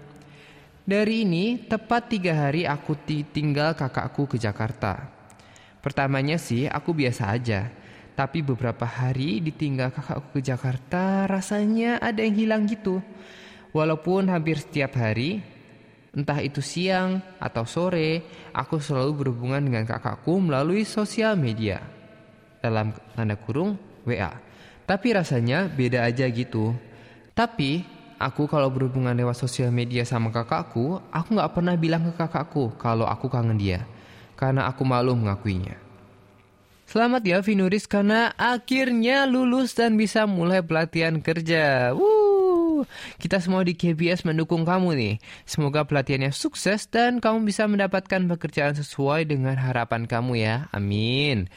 Dari 0.85 1.25
ini, 1.25 1.65
tepat 1.65 2.13
tiga 2.13 2.37
hari 2.37 2.69
aku 2.69 2.93
tinggal 3.09 3.73
kakakku 3.73 4.29
ke 4.29 4.37
Jakarta. 4.37 5.13
Pertamanya 5.85 6.41
sih 6.41 6.64
aku 6.64 6.97
biasa 6.97 7.29
aja. 7.29 7.69
Tapi 8.17 8.41
beberapa 8.41 8.88
hari 8.88 9.45
ditinggal 9.45 9.93
kakakku 9.93 10.41
ke 10.41 10.41
Jakarta 10.41 11.29
rasanya 11.29 12.00
ada 12.00 12.25
yang 12.25 12.33
hilang 12.41 12.62
gitu. 12.64 13.05
Walaupun 13.76 14.33
hampir 14.33 14.57
setiap 14.57 14.97
hari, 14.97 15.45
entah 16.17 16.41
itu 16.41 16.64
siang 16.64 17.21
atau 17.37 17.69
sore, 17.69 18.25
aku 18.57 18.81
selalu 18.81 19.12
berhubungan 19.29 19.61
dengan 19.61 19.85
kakakku 19.85 20.41
melalui 20.41 20.88
sosial 20.88 21.37
media. 21.37 21.85
Dalam 22.64 22.97
tanda 23.12 23.37
kurung 23.37 23.76
WA. 24.09 24.41
Tapi 24.88 25.12
rasanya 25.12 25.69
beda 25.69 26.09
aja 26.09 26.25
gitu. 26.33 26.73
Tapi 27.37 27.85
aku 28.17 28.49
kalau 28.49 28.73
berhubungan 28.73 29.12
lewat 29.12 29.37
sosial 29.37 29.69
media 29.69 30.09
sama 30.09 30.33
kakakku, 30.33 30.97
aku 31.12 31.29
nggak 31.37 31.53
pernah 31.53 31.76
bilang 31.76 32.09
ke 32.09 32.17
kakakku 32.17 32.73
kalau 32.81 33.05
aku 33.05 33.29
kangen 33.29 33.61
dia 33.61 33.85
karena 34.37 34.69
aku 34.69 34.83
malu 34.87 35.17
mengakuinya. 35.17 35.81
Selamat 36.85 37.26
ya 37.26 37.43
Vinuris 37.43 37.91
karena 37.91 38.31
akhirnya 38.38 39.26
lulus 39.26 39.75
dan 39.75 39.99
bisa 39.99 40.31
mulai 40.31 40.62
pelatihan 40.62 41.19
kerja. 41.19 41.91
Woo! 41.97 42.87
Kita 43.19 43.41
semua 43.41 43.64
di 43.64 43.75
KBS 43.75 44.23
mendukung 44.23 44.62
kamu 44.62 44.95
nih. 44.95 45.14
Semoga 45.49 45.83
pelatihannya 45.88 46.31
sukses 46.31 46.87
dan 46.87 47.19
kamu 47.19 47.49
bisa 47.49 47.64
mendapatkan 47.64 48.23
pekerjaan 48.31 48.76
sesuai 48.76 49.26
dengan 49.26 49.57
harapan 49.57 50.07
kamu 50.07 50.38
ya. 50.38 50.69
Amin. 50.71 51.49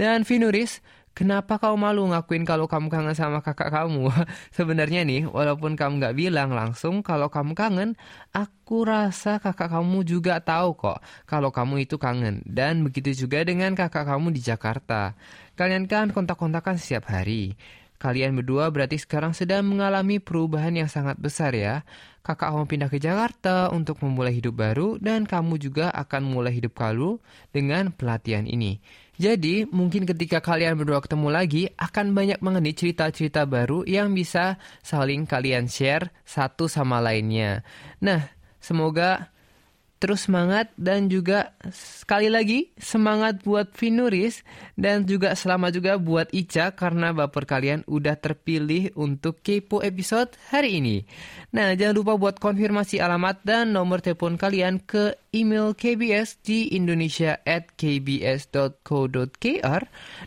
Dan 0.00 0.22
Vinuris, 0.22 0.80
Kenapa 1.16 1.56
kau 1.56 1.80
malu 1.80 2.04
ngakuin 2.12 2.44
kalau 2.44 2.68
kamu 2.68 2.92
kangen 2.92 3.16
sama 3.16 3.40
kakak 3.40 3.72
kamu? 3.72 4.12
Sebenarnya 4.56 5.00
nih, 5.00 5.24
walaupun 5.24 5.72
kamu 5.72 5.96
nggak 5.96 6.12
bilang 6.12 6.52
langsung 6.52 7.00
kalau 7.00 7.32
kamu 7.32 7.56
kangen, 7.56 7.96
aku 8.36 8.84
rasa 8.84 9.40
kakak 9.40 9.72
kamu 9.72 10.04
juga 10.04 10.44
tahu 10.44 10.76
kok 10.76 11.00
kalau 11.24 11.48
kamu 11.48 11.88
itu 11.88 11.96
kangen. 11.96 12.44
Dan 12.44 12.84
begitu 12.84 13.16
juga 13.16 13.40
dengan 13.48 13.72
kakak 13.72 14.04
kamu 14.04 14.28
di 14.28 14.44
Jakarta. 14.44 15.16
Kalian 15.56 15.88
kan 15.88 16.12
kontak-kontakan 16.12 16.76
setiap 16.76 17.08
hari. 17.08 17.56
Kalian 17.96 18.36
berdua 18.36 18.68
berarti 18.68 19.00
sekarang 19.00 19.32
sedang 19.32 19.64
mengalami 19.64 20.20
perubahan 20.20 20.76
yang 20.76 20.92
sangat 20.92 21.16
besar 21.16 21.56
ya. 21.56 21.80
Kakak 22.20 22.52
kamu 22.52 22.68
pindah 22.68 22.90
ke 22.92 23.00
Jakarta 23.00 23.72
untuk 23.72 24.04
memulai 24.04 24.36
hidup 24.36 24.52
baru 24.52 25.00
dan 25.00 25.24
kamu 25.24 25.56
juga 25.56 25.88
akan 25.96 26.28
mulai 26.28 26.52
hidup 26.52 26.76
baru 26.76 27.16
dengan 27.56 27.88
pelatihan 27.88 28.44
ini. 28.44 28.84
Jadi, 29.16 29.68
mungkin 29.68 30.04
ketika 30.04 30.44
kalian 30.44 30.76
berdua 30.76 31.00
ketemu 31.00 31.28
lagi, 31.32 31.62
akan 31.76 32.12
banyak 32.12 32.38
mengenai 32.40 32.76
cerita-cerita 32.76 33.48
baru 33.48 33.82
yang 33.88 34.12
bisa 34.12 34.60
saling 34.84 35.24
kalian 35.24 35.68
share 35.68 36.12
satu 36.24 36.68
sama 36.68 37.00
lainnya. 37.00 37.64
Nah, 38.00 38.36
Semoga 38.66 39.30
terus 40.02 40.26
semangat 40.26 40.74
dan 40.74 41.06
juga 41.06 41.54
sekali 41.70 42.26
lagi 42.26 42.74
semangat 42.82 43.46
buat 43.46 43.70
Vinuris 43.78 44.42
dan 44.74 45.06
juga 45.06 45.38
selamat 45.38 45.70
juga 45.78 45.92
buat 46.02 46.28
Ica 46.34 46.74
karena 46.74 47.14
baper 47.14 47.46
kalian 47.46 47.86
udah 47.86 48.18
terpilih 48.18 48.90
untuk 48.98 49.38
Kepo 49.38 49.86
episode 49.86 50.34
hari 50.50 50.82
ini. 50.82 51.06
Nah, 51.54 51.78
jangan 51.78 51.94
lupa 51.94 52.18
buat 52.18 52.42
konfirmasi 52.42 52.98
alamat 52.98 53.46
dan 53.46 53.70
nomor 53.70 54.02
telepon 54.02 54.34
kalian 54.34 54.82
ke 54.82 55.14
email 55.36 55.76
KBS 55.76 56.40
di 56.40 56.72
indonesia 56.72 57.36
at 57.44 57.76
kbs.co.kr 57.76 59.82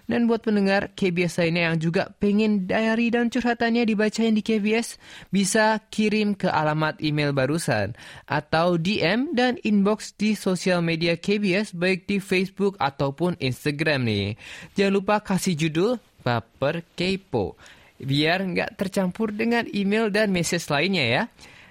dan 0.06 0.22
buat 0.30 0.46
pendengar 0.46 0.94
KBS 0.94 1.42
lainnya 1.42 1.74
yang 1.74 1.82
juga 1.82 2.14
pengen 2.22 2.70
diary 2.70 3.10
dan 3.10 3.34
curhatannya 3.34 3.90
dibacain 3.90 4.38
di 4.38 4.46
KBS 4.46 5.02
bisa 5.34 5.82
kirim 5.90 6.38
ke 6.38 6.46
alamat 6.46 7.02
email 7.02 7.34
barusan 7.34 7.98
atau 8.30 8.78
DM 8.78 9.34
dan 9.34 9.58
inbox 9.66 10.14
di 10.14 10.38
sosial 10.38 10.86
media 10.86 11.18
KBS 11.18 11.74
baik 11.74 12.06
di 12.06 12.22
Facebook 12.22 12.78
ataupun 12.78 13.34
Instagram 13.42 14.06
nih. 14.06 14.38
Jangan 14.78 14.94
lupa 14.94 15.26
kasih 15.26 15.58
judul 15.58 15.98
Baper 16.22 16.86
Kepo 16.94 17.58
biar 18.00 18.48
nggak 18.48 18.80
tercampur 18.80 19.36
dengan 19.36 19.68
email 19.76 20.08
dan 20.08 20.32
message 20.32 20.72
lainnya 20.72 21.04
ya. 21.04 21.24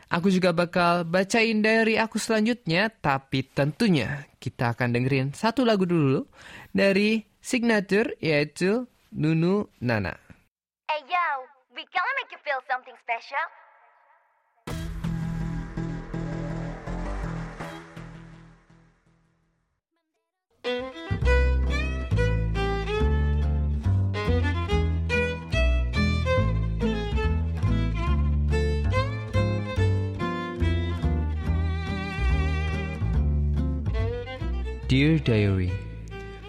Aku 0.08 0.32
juga 0.32 0.56
bakal 0.56 1.04
bacain 1.04 1.60
diary 1.60 2.00
aku 2.00 2.16
selanjutnya, 2.16 2.88
tapi 2.88 3.44
tentunya 3.44 4.24
kita 4.40 4.72
akan 4.72 4.96
dengerin 4.96 5.36
satu 5.36 5.68
lagu 5.68 5.84
dulu 5.84 6.24
dari 6.72 7.28
Signature 7.44 8.16
yaitu 8.16 8.88
Nunu 9.12 9.68
Nana. 9.84 10.16
Hey 10.88 11.04
yo, 11.04 11.28
we 11.76 11.84
gonna 11.92 12.12
make 12.16 12.32
you 12.32 12.40
feel 12.40 12.64
something 12.64 12.96
special. 13.04 13.44
Dear 34.88 35.20
Diary 35.20 35.68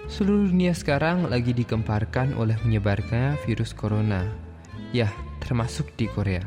Seluruh 0.08 0.48
dunia 0.48 0.72
sekarang 0.72 1.28
lagi 1.28 1.52
dikemparkan 1.52 2.40
oleh 2.40 2.56
menyebarnya 2.64 3.36
virus 3.44 3.76
corona. 3.76 4.32
Ya, 4.96 5.12
termasuk 5.44 5.92
di 6.00 6.08
Korea. 6.08 6.40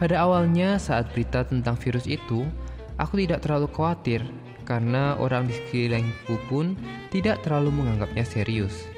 Pada 0.00 0.24
awalnya 0.24 0.80
saat 0.80 1.12
berita 1.12 1.44
tentang 1.44 1.76
virus 1.76 2.08
itu, 2.08 2.48
aku 2.96 3.20
tidak 3.20 3.44
terlalu 3.44 3.68
khawatir 3.76 4.24
karena 4.64 5.20
orang 5.20 5.44
di 5.44 5.60
sekelilingku 5.60 6.40
pun 6.48 6.72
tidak 7.12 7.44
terlalu 7.44 7.76
menganggapnya 7.76 8.24
serius. 8.24 8.88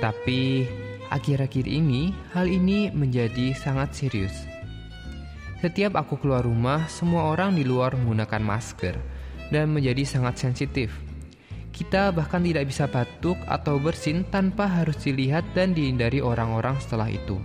Tapi 0.00 0.64
akhir-akhir 1.12 1.68
ini 1.68 2.16
hal 2.32 2.48
ini 2.48 2.88
menjadi 2.96 3.52
sangat 3.52 3.92
serius. 3.92 4.32
Setiap 5.60 6.00
aku 6.00 6.16
keluar 6.16 6.48
rumah, 6.48 6.88
semua 6.88 7.28
orang 7.28 7.52
di 7.52 7.64
luar 7.68 7.92
menggunakan 7.92 8.40
masker 8.40 8.96
dan 9.52 9.68
menjadi 9.68 10.00
sangat 10.08 10.40
sensitif 10.40 11.05
kita 11.76 12.08
bahkan 12.08 12.40
tidak 12.40 12.72
bisa 12.72 12.88
batuk 12.88 13.36
atau 13.44 13.76
bersin 13.76 14.24
tanpa 14.32 14.64
harus 14.64 14.96
dilihat 15.04 15.44
dan 15.52 15.76
dihindari 15.76 16.24
orang-orang 16.24 16.80
setelah 16.80 17.12
itu. 17.12 17.36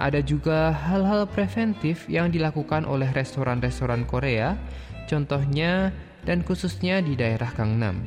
Ada 0.00 0.24
juga 0.24 0.72
hal-hal 0.72 1.28
preventif 1.28 2.08
yang 2.08 2.32
dilakukan 2.32 2.88
oleh 2.88 3.06
restoran-restoran 3.12 4.08
Korea, 4.08 4.56
contohnya 5.04 5.92
dan 6.24 6.40
khususnya 6.40 7.04
di 7.04 7.12
daerah 7.12 7.52
Gangnam. 7.52 8.00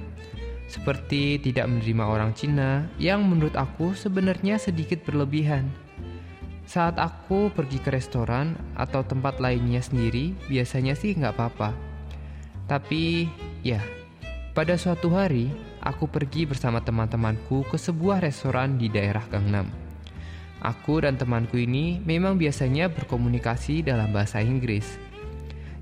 Seperti 0.68 1.40
tidak 1.40 1.70
menerima 1.70 2.04
orang 2.04 2.36
Cina 2.36 2.84
yang 3.00 3.24
menurut 3.24 3.56
aku 3.56 3.96
sebenarnya 3.96 4.60
sedikit 4.60 5.00
berlebihan. 5.08 5.70
Saat 6.68 7.00
aku 7.00 7.48
pergi 7.56 7.80
ke 7.80 7.94
restoran 7.94 8.60
atau 8.76 9.00
tempat 9.06 9.40
lainnya 9.40 9.80
sendiri, 9.80 10.36
biasanya 10.52 10.92
sih 10.92 11.16
nggak 11.16 11.40
apa-apa. 11.40 11.72
Tapi, 12.68 13.32
ya, 13.64 13.80
pada 14.58 14.74
suatu 14.74 15.14
hari, 15.14 15.54
aku 15.86 16.10
pergi 16.10 16.50
bersama 16.50 16.82
teman-temanku 16.82 17.62
ke 17.70 17.78
sebuah 17.78 18.26
restoran 18.26 18.82
di 18.82 18.90
daerah 18.90 19.22
Gangnam. 19.30 19.70
Aku 20.66 20.98
dan 20.98 21.14
temanku 21.14 21.62
ini 21.62 22.02
memang 22.02 22.42
biasanya 22.42 22.90
berkomunikasi 22.90 23.86
dalam 23.86 24.10
bahasa 24.10 24.42
Inggris. 24.42 24.98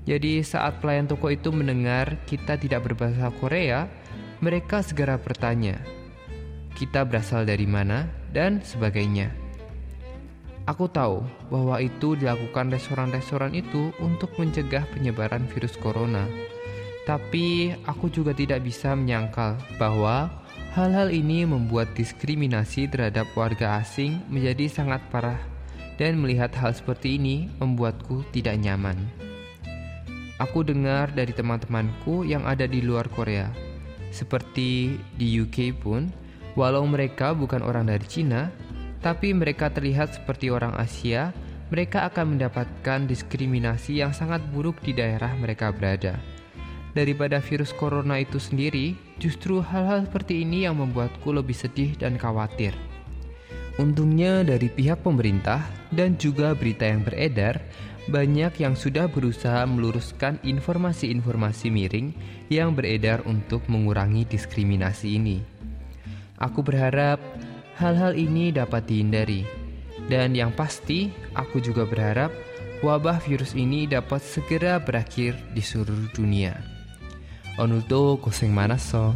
Jadi 0.04 0.44
saat 0.44 0.84
pelayan 0.84 1.08
toko 1.08 1.32
itu 1.32 1.48
mendengar 1.56 2.20
kita 2.28 2.60
tidak 2.60 2.84
berbahasa 2.84 3.32
Korea, 3.40 3.88
mereka 4.44 4.84
segera 4.84 5.16
bertanya, 5.16 5.80
kita 6.76 7.08
berasal 7.08 7.48
dari 7.48 7.64
mana, 7.64 8.04
dan 8.36 8.60
sebagainya. 8.60 9.32
Aku 10.68 10.84
tahu 10.92 11.24
bahwa 11.48 11.80
itu 11.80 12.12
dilakukan 12.12 12.68
restoran-restoran 12.68 13.56
itu 13.56 13.88
untuk 14.04 14.36
mencegah 14.36 14.84
penyebaran 14.92 15.48
virus 15.48 15.80
corona 15.80 16.28
tapi 17.06 17.70
aku 17.86 18.10
juga 18.10 18.34
tidak 18.34 18.66
bisa 18.66 18.90
menyangkal 18.98 19.54
bahwa 19.78 20.26
hal-hal 20.74 21.14
ini 21.14 21.46
membuat 21.46 21.94
diskriminasi 21.94 22.90
terhadap 22.90 23.30
warga 23.38 23.78
asing 23.78 24.18
menjadi 24.26 24.66
sangat 24.66 24.98
parah 25.14 25.38
dan 26.02 26.18
melihat 26.18 26.50
hal 26.58 26.74
seperti 26.74 27.14
ini 27.16 27.46
membuatku 27.62 28.26
tidak 28.34 28.58
nyaman. 28.58 28.98
Aku 30.36 30.66
dengar 30.66 31.14
dari 31.14 31.32
teman-temanku 31.32 32.26
yang 32.28 32.44
ada 32.44 32.68
di 32.68 32.84
luar 32.84 33.08
Korea, 33.08 33.48
seperti 34.12 35.00
di 35.16 35.40
UK 35.40 35.80
pun, 35.80 36.12
walau 36.58 36.84
mereka 36.84 37.32
bukan 37.32 37.64
orang 37.64 37.88
dari 37.88 38.04
Cina, 38.04 38.52
tapi 39.00 39.32
mereka 39.32 39.72
terlihat 39.72 40.12
seperti 40.12 40.52
orang 40.52 40.76
Asia, 40.76 41.32
mereka 41.72 42.04
akan 42.12 42.36
mendapatkan 42.36 43.08
diskriminasi 43.08 44.04
yang 44.04 44.12
sangat 44.12 44.44
buruk 44.52 44.76
di 44.84 44.92
daerah 44.92 45.32
mereka 45.40 45.72
berada 45.72 46.35
daripada 46.96 47.44
virus 47.44 47.76
corona 47.76 48.16
itu 48.16 48.40
sendiri, 48.40 48.96
justru 49.20 49.60
hal-hal 49.60 50.08
seperti 50.08 50.40
ini 50.40 50.64
yang 50.64 50.80
membuatku 50.80 51.28
lebih 51.28 51.52
sedih 51.52 51.92
dan 52.00 52.16
khawatir. 52.16 52.72
Untungnya 53.76 54.40
dari 54.40 54.72
pihak 54.72 55.04
pemerintah 55.04 55.60
dan 55.92 56.16
juga 56.16 56.56
berita 56.56 56.88
yang 56.88 57.04
beredar, 57.04 57.60
banyak 58.08 58.56
yang 58.56 58.72
sudah 58.72 59.04
berusaha 59.04 59.68
meluruskan 59.68 60.40
informasi-informasi 60.40 61.68
miring 61.68 62.16
yang 62.48 62.72
beredar 62.72 63.20
untuk 63.28 63.60
mengurangi 63.68 64.24
diskriminasi 64.24 65.20
ini. 65.20 65.44
Aku 66.40 66.64
berharap 66.64 67.20
hal-hal 67.76 68.16
ini 68.16 68.48
dapat 68.48 68.88
dihindari. 68.88 69.44
Dan 70.06 70.38
yang 70.38 70.54
pasti, 70.54 71.10
aku 71.34 71.58
juga 71.58 71.82
berharap 71.82 72.30
wabah 72.80 73.18
virus 73.26 73.58
ini 73.58 73.90
dapat 73.90 74.22
segera 74.22 74.78
berakhir 74.78 75.34
di 75.50 75.60
seluruh 75.60 76.14
dunia. 76.14 76.75
오늘도 77.57 78.21
고생 78.21 78.53
많았어. 78.53 79.15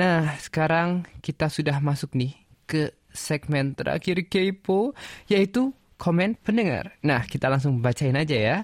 Nah, 0.00 0.32
sekarang 0.40 1.04
kita 1.20 1.52
sudah 1.52 1.76
masuk 1.82 2.16
nih 2.16 2.32
ke 2.64 2.94
segmen 3.12 3.76
terakhir 3.76 4.24
Kepo, 4.32 4.96
yaitu 5.28 5.76
komen 6.00 6.40
pendengar. 6.40 6.96
Nah, 7.04 7.26
kita 7.28 7.52
langsung 7.52 7.84
bacain 7.84 8.16
aja 8.16 8.38
ya. 8.38 8.56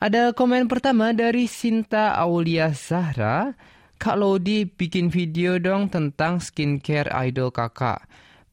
Ada 0.00 0.32
komen 0.32 0.72
pertama 0.72 1.12
dari 1.12 1.44
Sinta 1.44 2.16
Aulia 2.16 2.72
Zahra. 2.72 3.52
Kak 4.00 4.18
Lodi 4.18 4.66
bikin 4.66 5.12
video 5.12 5.62
dong 5.62 5.86
tentang 5.86 6.42
skincare 6.42 7.06
idol 7.22 7.54
kakak 7.54 8.02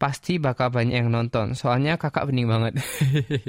pasti 0.04 0.36
bakal 0.36 0.68
banyak 0.68 1.00
yang 1.00 1.08
nonton. 1.08 1.56
Soalnya 1.56 1.96
kakak 1.96 2.28
bening 2.28 2.44
banget. 2.44 2.76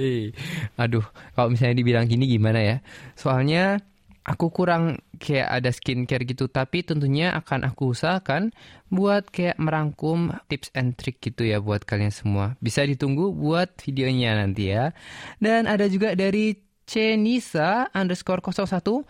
Aduh, 0.81 1.03
kalau 1.35 1.51
misalnya 1.51 1.75
dibilang 1.75 2.07
gini 2.07 2.31
gimana 2.31 2.63
ya? 2.63 2.77
Soalnya 3.19 3.83
aku 4.23 4.55
kurang 4.55 5.03
kayak 5.19 5.51
ada 5.51 5.67
skincare 5.75 6.23
gitu, 6.23 6.47
tapi 6.47 6.87
tentunya 6.87 7.35
akan 7.35 7.67
aku 7.67 7.91
usahakan 7.91 8.55
buat 8.87 9.27
kayak 9.35 9.59
merangkum 9.59 10.31
tips 10.47 10.71
and 10.71 10.95
trick 10.95 11.19
gitu 11.19 11.43
ya 11.43 11.59
buat 11.59 11.83
kalian 11.83 12.15
semua. 12.15 12.55
Bisa 12.63 12.87
ditunggu 12.87 13.35
buat 13.35 13.75
videonya 13.83 14.39
nanti 14.39 14.71
ya. 14.71 14.95
Dan 15.43 15.67
ada 15.67 15.91
juga 15.91 16.15
dari 16.15 16.55
Cenisa 16.87 17.91
underscore 17.91 18.39
01. 18.39 19.03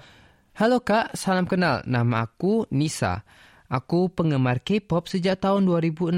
Halo 0.58 0.82
kak, 0.82 1.14
salam 1.14 1.46
kenal. 1.46 1.86
Nama 1.86 2.26
aku 2.26 2.66
Nisa. 2.74 3.22
Aku 3.66 4.14
penggemar 4.14 4.62
K-pop 4.62 5.10
sejak 5.10 5.42
tahun 5.42 5.66
2016. 5.66 6.14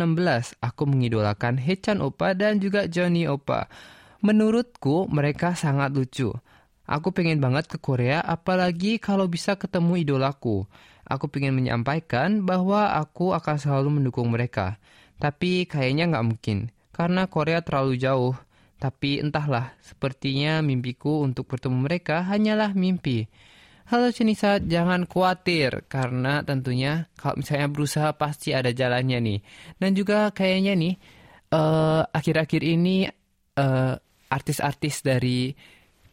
Aku 0.60 0.84
mengidolakan 0.84 1.56
Haechan 1.56 2.04
Oppa 2.04 2.36
dan 2.36 2.60
juga 2.60 2.92
Johnny 2.92 3.24
Oppa. 3.24 3.72
Menurutku 4.20 5.08
mereka 5.08 5.56
sangat 5.56 5.96
lucu. 5.96 6.36
Aku 6.88 7.16
pengen 7.16 7.40
banget 7.40 7.72
ke 7.72 7.80
Korea 7.80 8.20
apalagi 8.20 9.00
kalau 9.00 9.32
bisa 9.32 9.56
ketemu 9.56 10.04
idolaku. 10.04 10.68
Aku 11.08 11.32
pengen 11.32 11.56
menyampaikan 11.56 12.44
bahwa 12.44 12.92
aku 13.00 13.32
akan 13.32 13.56
selalu 13.56 14.00
mendukung 14.00 14.28
mereka. 14.28 14.76
Tapi 15.16 15.64
kayaknya 15.72 16.12
nggak 16.12 16.28
mungkin, 16.28 16.58
karena 16.92 17.32
Korea 17.32 17.64
terlalu 17.64 17.96
jauh. 17.96 18.36
Tapi 18.78 19.24
entahlah, 19.24 19.74
sepertinya 19.82 20.62
mimpiku 20.62 21.24
untuk 21.24 21.50
bertemu 21.50 21.90
mereka 21.90 22.22
hanyalah 22.28 22.76
mimpi. 22.76 23.26
Halo 23.88 24.12
Cenisa, 24.12 24.60
jangan 24.60 25.08
khawatir 25.08 25.88
karena 25.88 26.44
tentunya 26.44 27.08
kalau 27.16 27.40
misalnya 27.40 27.72
berusaha 27.72 28.12
pasti 28.20 28.52
ada 28.52 28.76
jalannya 28.76 29.16
nih. 29.24 29.40
Dan 29.80 29.96
juga 29.96 30.28
kayaknya 30.36 30.76
nih 30.76 30.94
uh, 31.56 32.04
akhir-akhir 32.12 32.68
ini 32.68 33.08
uh, 33.56 33.96
artis-artis 34.28 35.08
dari 35.08 35.56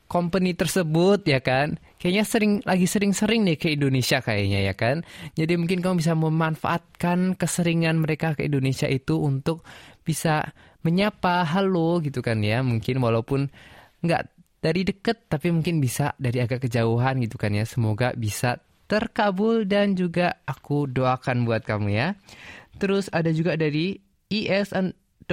company 0.06 0.54
tersebut 0.54 1.26
ya 1.26 1.42
kan 1.42 1.74
kayaknya 1.98 2.22
sering 2.22 2.62
lagi 2.62 2.86
sering-sering 2.86 3.42
nih 3.42 3.58
ke 3.58 3.74
Indonesia 3.74 4.22
kayaknya 4.22 4.70
ya 4.70 4.74
kan. 4.78 5.02
Jadi 5.34 5.58
mungkin 5.58 5.82
kamu 5.82 5.98
bisa 5.98 6.14
memanfaatkan 6.14 7.34
keseringan 7.34 7.98
mereka 7.98 8.38
ke 8.38 8.46
Indonesia 8.46 8.86
itu 8.86 9.18
untuk 9.18 9.66
bisa 10.06 10.46
menyapa 10.86 11.42
halo 11.42 11.98
gitu 12.06 12.22
kan 12.22 12.38
ya. 12.38 12.62
Mungkin 12.62 13.02
walaupun 13.02 13.50
nggak 14.06 14.33
dari 14.64 14.80
deket 14.88 15.28
tapi 15.28 15.52
mungkin 15.52 15.76
bisa 15.76 16.16
dari 16.16 16.40
agak 16.40 16.64
kejauhan 16.64 17.20
gitu 17.20 17.36
kan 17.36 17.52
ya 17.52 17.68
semoga 17.68 18.16
bisa 18.16 18.64
terkabul 18.88 19.68
dan 19.68 19.92
juga 19.92 20.40
aku 20.48 20.88
doakan 20.88 21.44
buat 21.44 21.68
kamu 21.68 21.92
ya 21.92 22.16
terus 22.80 23.12
ada 23.12 23.28
juga 23.28 23.60
dari 23.60 24.00
es.yh 24.32 25.28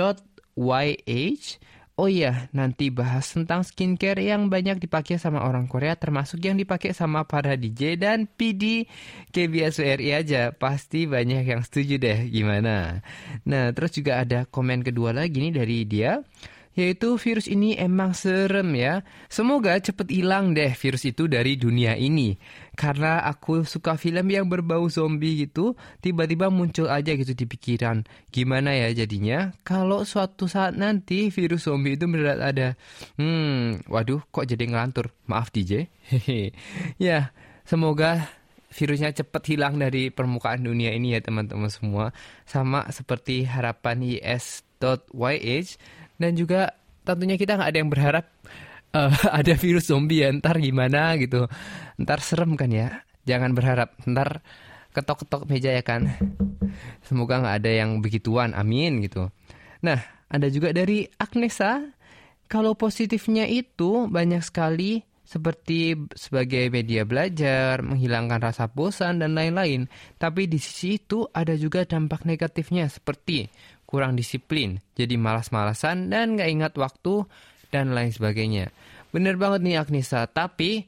Oh 2.00 2.10
iya, 2.10 2.50
nanti 2.50 2.90
bahas 2.90 3.30
tentang 3.30 3.62
skincare 3.62 4.26
yang 4.26 4.50
banyak 4.50 4.82
dipakai 4.82 5.22
sama 5.22 5.46
orang 5.46 5.70
Korea 5.70 5.94
termasuk 5.94 6.42
yang 6.42 6.58
dipakai 6.58 6.98
sama 6.98 7.30
para 7.30 7.54
DJ 7.54 7.94
dan 7.94 8.26
PD 8.26 8.90
KBS 9.30 9.78
URI 9.78 10.10
aja. 10.16 10.50
Pasti 10.50 11.06
banyak 11.06 11.46
yang 11.46 11.62
setuju 11.62 12.02
deh 12.02 12.26
gimana. 12.32 13.06
Nah, 13.46 13.70
terus 13.76 13.94
juga 13.94 14.24
ada 14.24 14.50
komen 14.50 14.82
kedua 14.82 15.14
lagi 15.14 15.46
nih 15.46 15.54
dari 15.54 15.78
dia 15.86 16.26
yaitu 16.76 17.20
virus 17.20 17.48
ini 17.52 17.76
emang 17.76 18.16
serem 18.16 18.72
ya. 18.76 19.04
Semoga 19.28 19.76
cepet 19.78 20.08
hilang 20.12 20.56
deh 20.56 20.72
virus 20.76 21.04
itu 21.08 21.28
dari 21.28 21.60
dunia 21.60 21.96
ini. 22.00 22.36
Karena 22.76 23.22
aku 23.28 23.68
suka 23.68 24.00
film 24.00 24.32
yang 24.32 24.48
berbau 24.48 24.88
zombie 24.88 25.46
gitu, 25.46 25.76
tiba-tiba 26.00 26.48
muncul 26.48 26.88
aja 26.88 27.14
gitu 27.14 27.36
di 27.36 27.46
pikiran. 27.46 28.08
Gimana 28.32 28.74
ya 28.74 28.90
jadinya 28.96 29.52
kalau 29.68 30.08
suatu 30.08 30.48
saat 30.48 30.80
nanti 30.80 31.30
virus 31.30 31.68
zombie 31.68 32.00
itu 32.00 32.08
beneran 32.08 32.40
ada. 32.42 32.68
Hmm, 33.20 33.84
waduh 33.92 34.24
kok 34.32 34.48
jadi 34.48 34.66
ngelantur. 34.66 35.12
Maaf 35.28 35.52
DJ. 35.52 35.92
ya, 36.98 37.36
semoga 37.68 38.41
virusnya 38.72 39.12
cepat 39.12 39.44
hilang 39.52 39.76
dari 39.76 40.10
permukaan 40.10 40.64
dunia 40.64 40.96
ini 40.96 41.14
ya 41.14 41.20
teman-teman 41.20 41.68
semua. 41.68 42.16
Sama 42.48 42.88
seperti 42.90 43.44
harapan 43.44 44.00
is.yh 44.02 45.70
dan 46.18 46.32
juga 46.40 46.74
tentunya 47.04 47.36
kita 47.36 47.60
nggak 47.60 47.70
ada 47.70 47.80
yang 47.80 47.92
berharap 47.92 48.26
uh, 48.96 49.12
ada 49.40 49.54
virus 49.60 49.92
zombie 49.92 50.24
ya. 50.24 50.32
Ntar 50.32 50.58
gimana 50.64 51.20
gitu. 51.20 51.52
Ntar 52.00 52.24
serem 52.24 52.56
kan 52.56 52.72
ya. 52.72 53.04
Jangan 53.28 53.52
berharap. 53.52 53.94
Ntar 54.08 54.40
ketok-ketok 54.96 55.52
meja 55.52 55.76
ya 55.76 55.84
kan. 55.84 56.08
Semoga 57.04 57.44
nggak 57.44 57.56
ada 57.62 57.72
yang 57.72 58.00
begituan. 58.00 58.56
Amin 58.56 59.04
gitu. 59.04 59.28
Nah 59.84 60.00
ada 60.32 60.48
juga 60.48 60.72
dari 60.72 61.12
Agnesa. 61.20 61.92
Kalau 62.52 62.76
positifnya 62.76 63.48
itu 63.48 64.12
banyak 64.12 64.44
sekali 64.44 65.08
seperti 65.32 65.96
sebagai 66.12 66.68
media 66.68 67.08
belajar, 67.08 67.80
menghilangkan 67.80 68.44
rasa 68.44 68.68
bosan, 68.68 69.24
dan 69.24 69.32
lain-lain. 69.32 69.88
Tapi 70.20 70.52
di 70.52 70.60
sisi 70.60 71.00
itu 71.00 71.24
ada 71.32 71.56
juga 71.56 71.88
dampak 71.88 72.28
negatifnya 72.28 72.92
seperti 72.92 73.48
kurang 73.88 74.20
disiplin, 74.20 74.80
jadi 74.96 75.16
malas-malasan 75.16 76.12
dan 76.12 76.36
nggak 76.36 76.52
ingat 76.52 76.74
waktu 76.80 77.28
dan 77.72 77.96
lain 77.96 78.12
sebagainya. 78.12 78.72
Bener 79.12 79.36
banget 79.40 79.64
nih 79.64 79.80
Agnesa, 79.80 80.28
tapi 80.28 80.88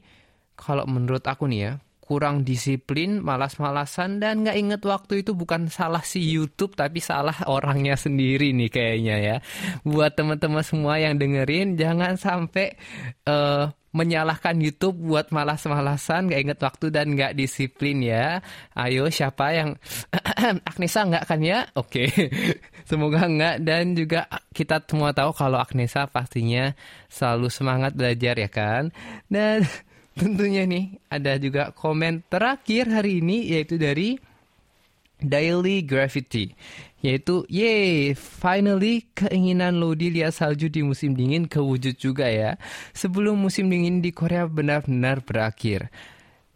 kalau 0.56 0.84
menurut 0.88 1.24
aku 1.24 1.44
nih 1.48 1.60
ya, 1.60 1.72
kurang 2.14 2.46
disiplin, 2.46 3.18
malas-malasan 3.18 4.22
dan 4.22 4.46
nggak 4.46 4.54
inget 4.54 4.82
waktu 4.86 5.26
itu 5.26 5.34
bukan 5.34 5.66
salah 5.66 6.06
si 6.06 6.22
YouTube 6.22 6.78
tapi 6.78 7.02
salah 7.02 7.34
orangnya 7.50 7.98
sendiri 7.98 8.54
nih 8.54 8.70
kayaknya 8.70 9.16
ya. 9.18 9.36
Buat 9.82 10.14
teman-teman 10.14 10.62
semua 10.62 11.02
yang 11.02 11.18
dengerin 11.18 11.74
jangan 11.74 12.14
sampai 12.14 12.78
uh, 13.26 13.74
menyalahkan 13.94 14.58
YouTube 14.58 14.98
buat 15.06 15.30
malas-malasan, 15.30 16.26
gak 16.26 16.42
inget 16.42 16.58
waktu 16.58 16.90
dan 16.90 17.14
gak 17.14 17.38
disiplin 17.38 18.02
ya. 18.02 18.42
Ayo 18.74 19.06
siapa 19.10 19.54
yang 19.54 19.78
Agnesa 20.70 21.06
nggak 21.06 21.24
kan 21.30 21.40
ya? 21.42 21.66
Oke, 21.78 22.10
semoga 22.90 23.26
nggak 23.26 23.62
dan 23.62 23.94
juga 23.94 24.26
kita 24.50 24.82
semua 24.86 25.14
tahu 25.14 25.30
kalau 25.34 25.62
Agnesa 25.62 26.10
pastinya 26.10 26.74
selalu 27.06 27.48
semangat 27.50 27.94
belajar 27.94 28.34
ya 28.34 28.50
kan. 28.50 28.90
Dan 29.30 29.62
tentunya 30.18 30.64
nih 30.64 30.98
ada 31.10 31.36
juga 31.38 31.74
komen 31.74 32.22
terakhir 32.30 32.90
hari 32.90 33.20
ini 33.20 33.50
yaitu 33.50 33.78
dari 33.78 34.16
Daily 35.18 35.82
Graffiti 35.82 36.54
yaitu 37.04 37.44
yay 37.52 38.16
finally 38.16 39.04
keinginan 39.12 39.76
Lodi 39.76 40.08
lihat 40.08 40.32
salju 40.32 40.72
di 40.72 40.80
musim 40.80 41.12
dingin 41.12 41.44
kewujud 41.44 42.00
juga 42.00 42.24
ya. 42.32 42.56
Sebelum 42.96 43.36
musim 43.36 43.68
dingin 43.68 44.00
di 44.00 44.08
Korea 44.08 44.48
benar-benar 44.48 45.20
berakhir. 45.20 45.92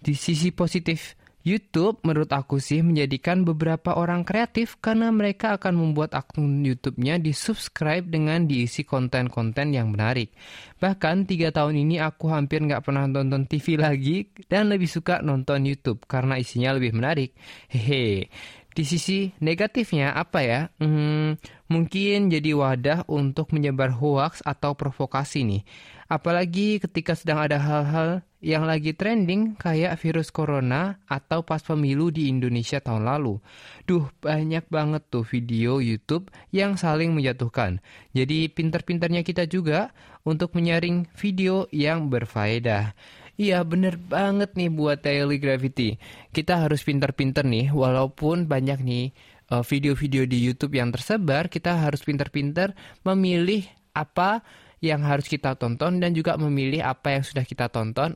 Di 0.01 0.17
sisi 0.17 0.49
positif 0.49 1.18
YouTube 1.49 2.05
menurut 2.05 2.29
aku 2.29 2.61
sih 2.61 2.85
menjadikan 2.85 3.41
beberapa 3.41 3.97
orang 3.97 4.21
kreatif 4.29 4.77
karena 4.85 5.09
mereka 5.09 5.57
akan 5.57 5.81
membuat 5.81 6.13
akun 6.13 6.61
YouTube-nya 6.61 7.17
di 7.17 7.33
subscribe 7.33 8.05
dengan 8.05 8.45
diisi 8.45 8.85
konten-konten 8.85 9.73
yang 9.73 9.89
menarik. 9.89 10.29
Bahkan 10.77 11.25
tiga 11.25 11.49
tahun 11.49 11.81
ini 11.89 12.05
aku 12.05 12.29
hampir 12.29 12.61
nggak 12.61 12.85
pernah 12.85 13.09
nonton 13.09 13.49
TV 13.49 13.81
lagi 13.81 14.29
dan 14.53 14.69
lebih 14.69 14.93
suka 14.93 15.25
nonton 15.25 15.65
YouTube 15.65 16.05
karena 16.05 16.37
isinya 16.37 16.77
lebih 16.77 16.93
menarik. 16.93 17.33
Hehe. 17.73 18.29
Di 18.69 18.87
sisi 18.87 19.35
negatifnya 19.43 20.15
apa 20.15 20.39
ya? 20.45 20.61
Hmm, 20.79 21.35
mungkin 21.67 22.31
jadi 22.31 22.55
wadah 22.55 23.11
untuk 23.11 23.51
menyebar 23.51 23.91
hoax 23.91 24.39
atau 24.47 24.79
provokasi 24.79 25.43
nih. 25.43 25.63
Apalagi 26.09 26.81
ketika 26.81 27.13
sedang 27.13 27.45
ada 27.45 27.61
hal-hal 27.61 28.25
yang 28.41 28.65
lagi 28.65 28.97
trending 28.97 29.61
kayak 29.61 30.01
virus 30.01 30.33
corona 30.33 31.05
atau 31.05 31.45
pas 31.45 31.61
pemilu 31.61 32.09
di 32.09 32.33
Indonesia 32.33 32.81
tahun 32.81 33.05
lalu. 33.05 33.45
Duh, 33.85 34.09
banyak 34.25 34.73
banget 34.73 35.05
tuh 35.13 35.27
video 35.27 35.85
YouTube 35.85 36.33
yang 36.49 36.81
saling 36.81 37.13
menjatuhkan. 37.13 37.85
Jadi 38.17 38.49
pinter-pinternya 38.49 39.21
kita 39.21 39.45
juga 39.45 39.93
untuk 40.25 40.57
menyaring 40.57 41.13
video 41.13 41.69
yang 41.75 42.09
berfaedah. 42.09 42.97
Iya 43.39 43.63
bener 43.63 44.01
banget 44.01 44.57
nih 44.57 44.73
buat 44.73 45.05
Daily 45.05 45.39
Gravity. 45.39 46.01
Kita 46.33 46.65
harus 46.67 46.83
pinter-pinter 46.83 47.47
nih, 47.47 47.71
walaupun 47.71 48.51
banyak 48.51 48.81
nih 48.83 49.13
eh, 49.53 49.63
video-video 49.63 50.25
di 50.25 50.41
YouTube 50.41 50.75
yang 50.75 50.91
tersebar, 50.91 51.47
kita 51.53 51.85
harus 51.85 52.03
pinter-pinter 52.03 52.75
memilih 53.05 53.63
apa 53.95 54.43
yang 54.79 55.03
harus 55.03 55.27
kita 55.27 55.59
tonton 55.59 55.99
dan 55.99 56.15
juga 56.15 56.39
memilih 56.39 56.87
apa 56.87 57.19
yang 57.19 57.25
sudah 57.27 57.43
kita 57.43 57.67
tonton 57.71 58.15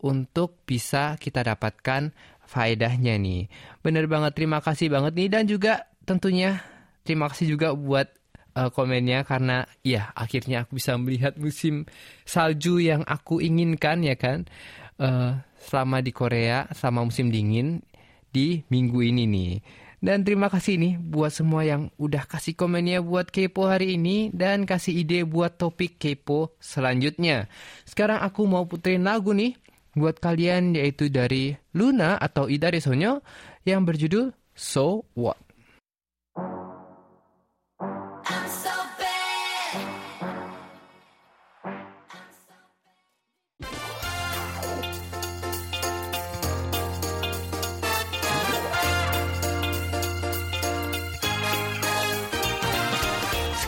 untuk 0.00 0.64
bisa 0.64 1.14
kita 1.20 1.44
dapatkan 1.44 2.10
faedahnya 2.48 3.14
nih. 3.20 3.46
Bener 3.84 4.10
banget, 4.10 4.34
terima 4.34 4.58
kasih 4.58 4.90
banget 4.90 5.12
nih 5.14 5.28
dan 5.30 5.44
juga 5.46 5.86
tentunya 6.02 6.58
terima 7.06 7.30
kasih 7.30 7.54
juga 7.54 7.76
buat 7.76 8.10
uh, 8.58 8.70
komennya 8.74 9.22
karena 9.22 9.68
ya 9.86 10.10
akhirnya 10.18 10.66
aku 10.66 10.80
bisa 10.80 10.98
melihat 10.98 11.38
musim 11.38 11.86
salju 12.26 12.82
yang 12.82 13.06
aku 13.06 13.38
inginkan 13.38 14.02
ya 14.02 14.18
kan 14.18 14.50
uh, 14.98 15.38
selama 15.60 16.02
di 16.02 16.10
Korea 16.10 16.66
selama 16.74 17.06
musim 17.06 17.30
dingin 17.30 17.84
di 18.30 18.66
minggu 18.66 18.98
ini 19.04 19.24
nih. 19.26 19.52
Dan 20.00 20.24
terima 20.24 20.48
kasih 20.48 20.80
nih 20.80 20.96
buat 20.96 21.28
semua 21.28 21.60
yang 21.60 21.92
udah 22.00 22.24
kasih 22.24 22.56
komennya 22.56 23.04
buat 23.04 23.28
Kepo 23.28 23.68
hari 23.68 24.00
ini 24.00 24.32
dan 24.32 24.64
kasih 24.64 25.04
ide 25.04 25.28
buat 25.28 25.60
topik 25.60 26.00
Kepo 26.00 26.56
selanjutnya. 26.56 27.52
Sekarang 27.84 28.24
aku 28.24 28.48
mau 28.48 28.64
puterin 28.64 29.04
lagu 29.04 29.36
nih 29.36 29.60
buat 29.92 30.16
kalian 30.16 30.72
yaitu 30.72 31.12
dari 31.12 31.52
Luna 31.76 32.16
atau 32.16 32.48
Ida 32.48 32.72
Resonyo 32.72 33.20
yang 33.68 33.84
berjudul 33.84 34.32
So 34.56 35.04
What. 35.12 35.49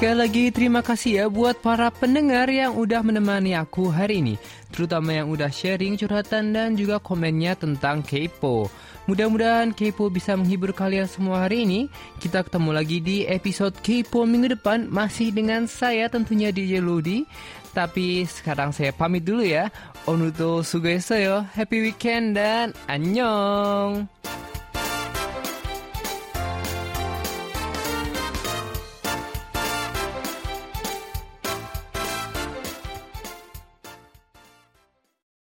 Sekali 0.03 0.19
lagi 0.19 0.45
terima 0.51 0.83
kasih 0.83 1.13
ya 1.15 1.27
buat 1.31 1.63
para 1.63 1.87
pendengar 1.95 2.51
yang 2.51 2.75
udah 2.75 3.07
menemani 3.07 3.55
aku 3.55 3.87
hari 3.87 4.19
ini. 4.19 4.35
Terutama 4.75 5.15
yang 5.15 5.31
udah 5.31 5.47
sharing 5.47 5.95
curhatan 5.95 6.51
dan 6.51 6.75
juga 6.75 6.99
komennya 6.99 7.55
tentang 7.55 8.03
Kepo. 8.03 8.67
Mudah-mudahan 9.07 9.71
Kepo 9.71 10.11
bisa 10.11 10.35
menghibur 10.35 10.75
kalian 10.75 11.07
semua 11.07 11.47
hari 11.47 11.63
ini. 11.63 11.81
Kita 12.19 12.43
ketemu 12.43 12.75
lagi 12.75 12.99
di 12.99 13.31
episode 13.31 13.79
Kepo 13.79 14.27
minggu 14.27 14.59
depan 14.59 14.91
masih 14.91 15.31
dengan 15.31 15.71
saya 15.71 16.11
tentunya 16.11 16.51
DJ 16.51 16.83
Ludi. 16.83 17.23
Tapi 17.71 18.27
sekarang 18.27 18.75
saya 18.75 18.91
pamit 18.91 19.23
dulu 19.23 19.47
ya. 19.47 19.71
Onuto 20.11 20.67
sugaesoyo. 20.67 21.47
Happy 21.55 21.79
weekend 21.79 22.35
dan 22.35 22.75
annyeong. 22.91 24.11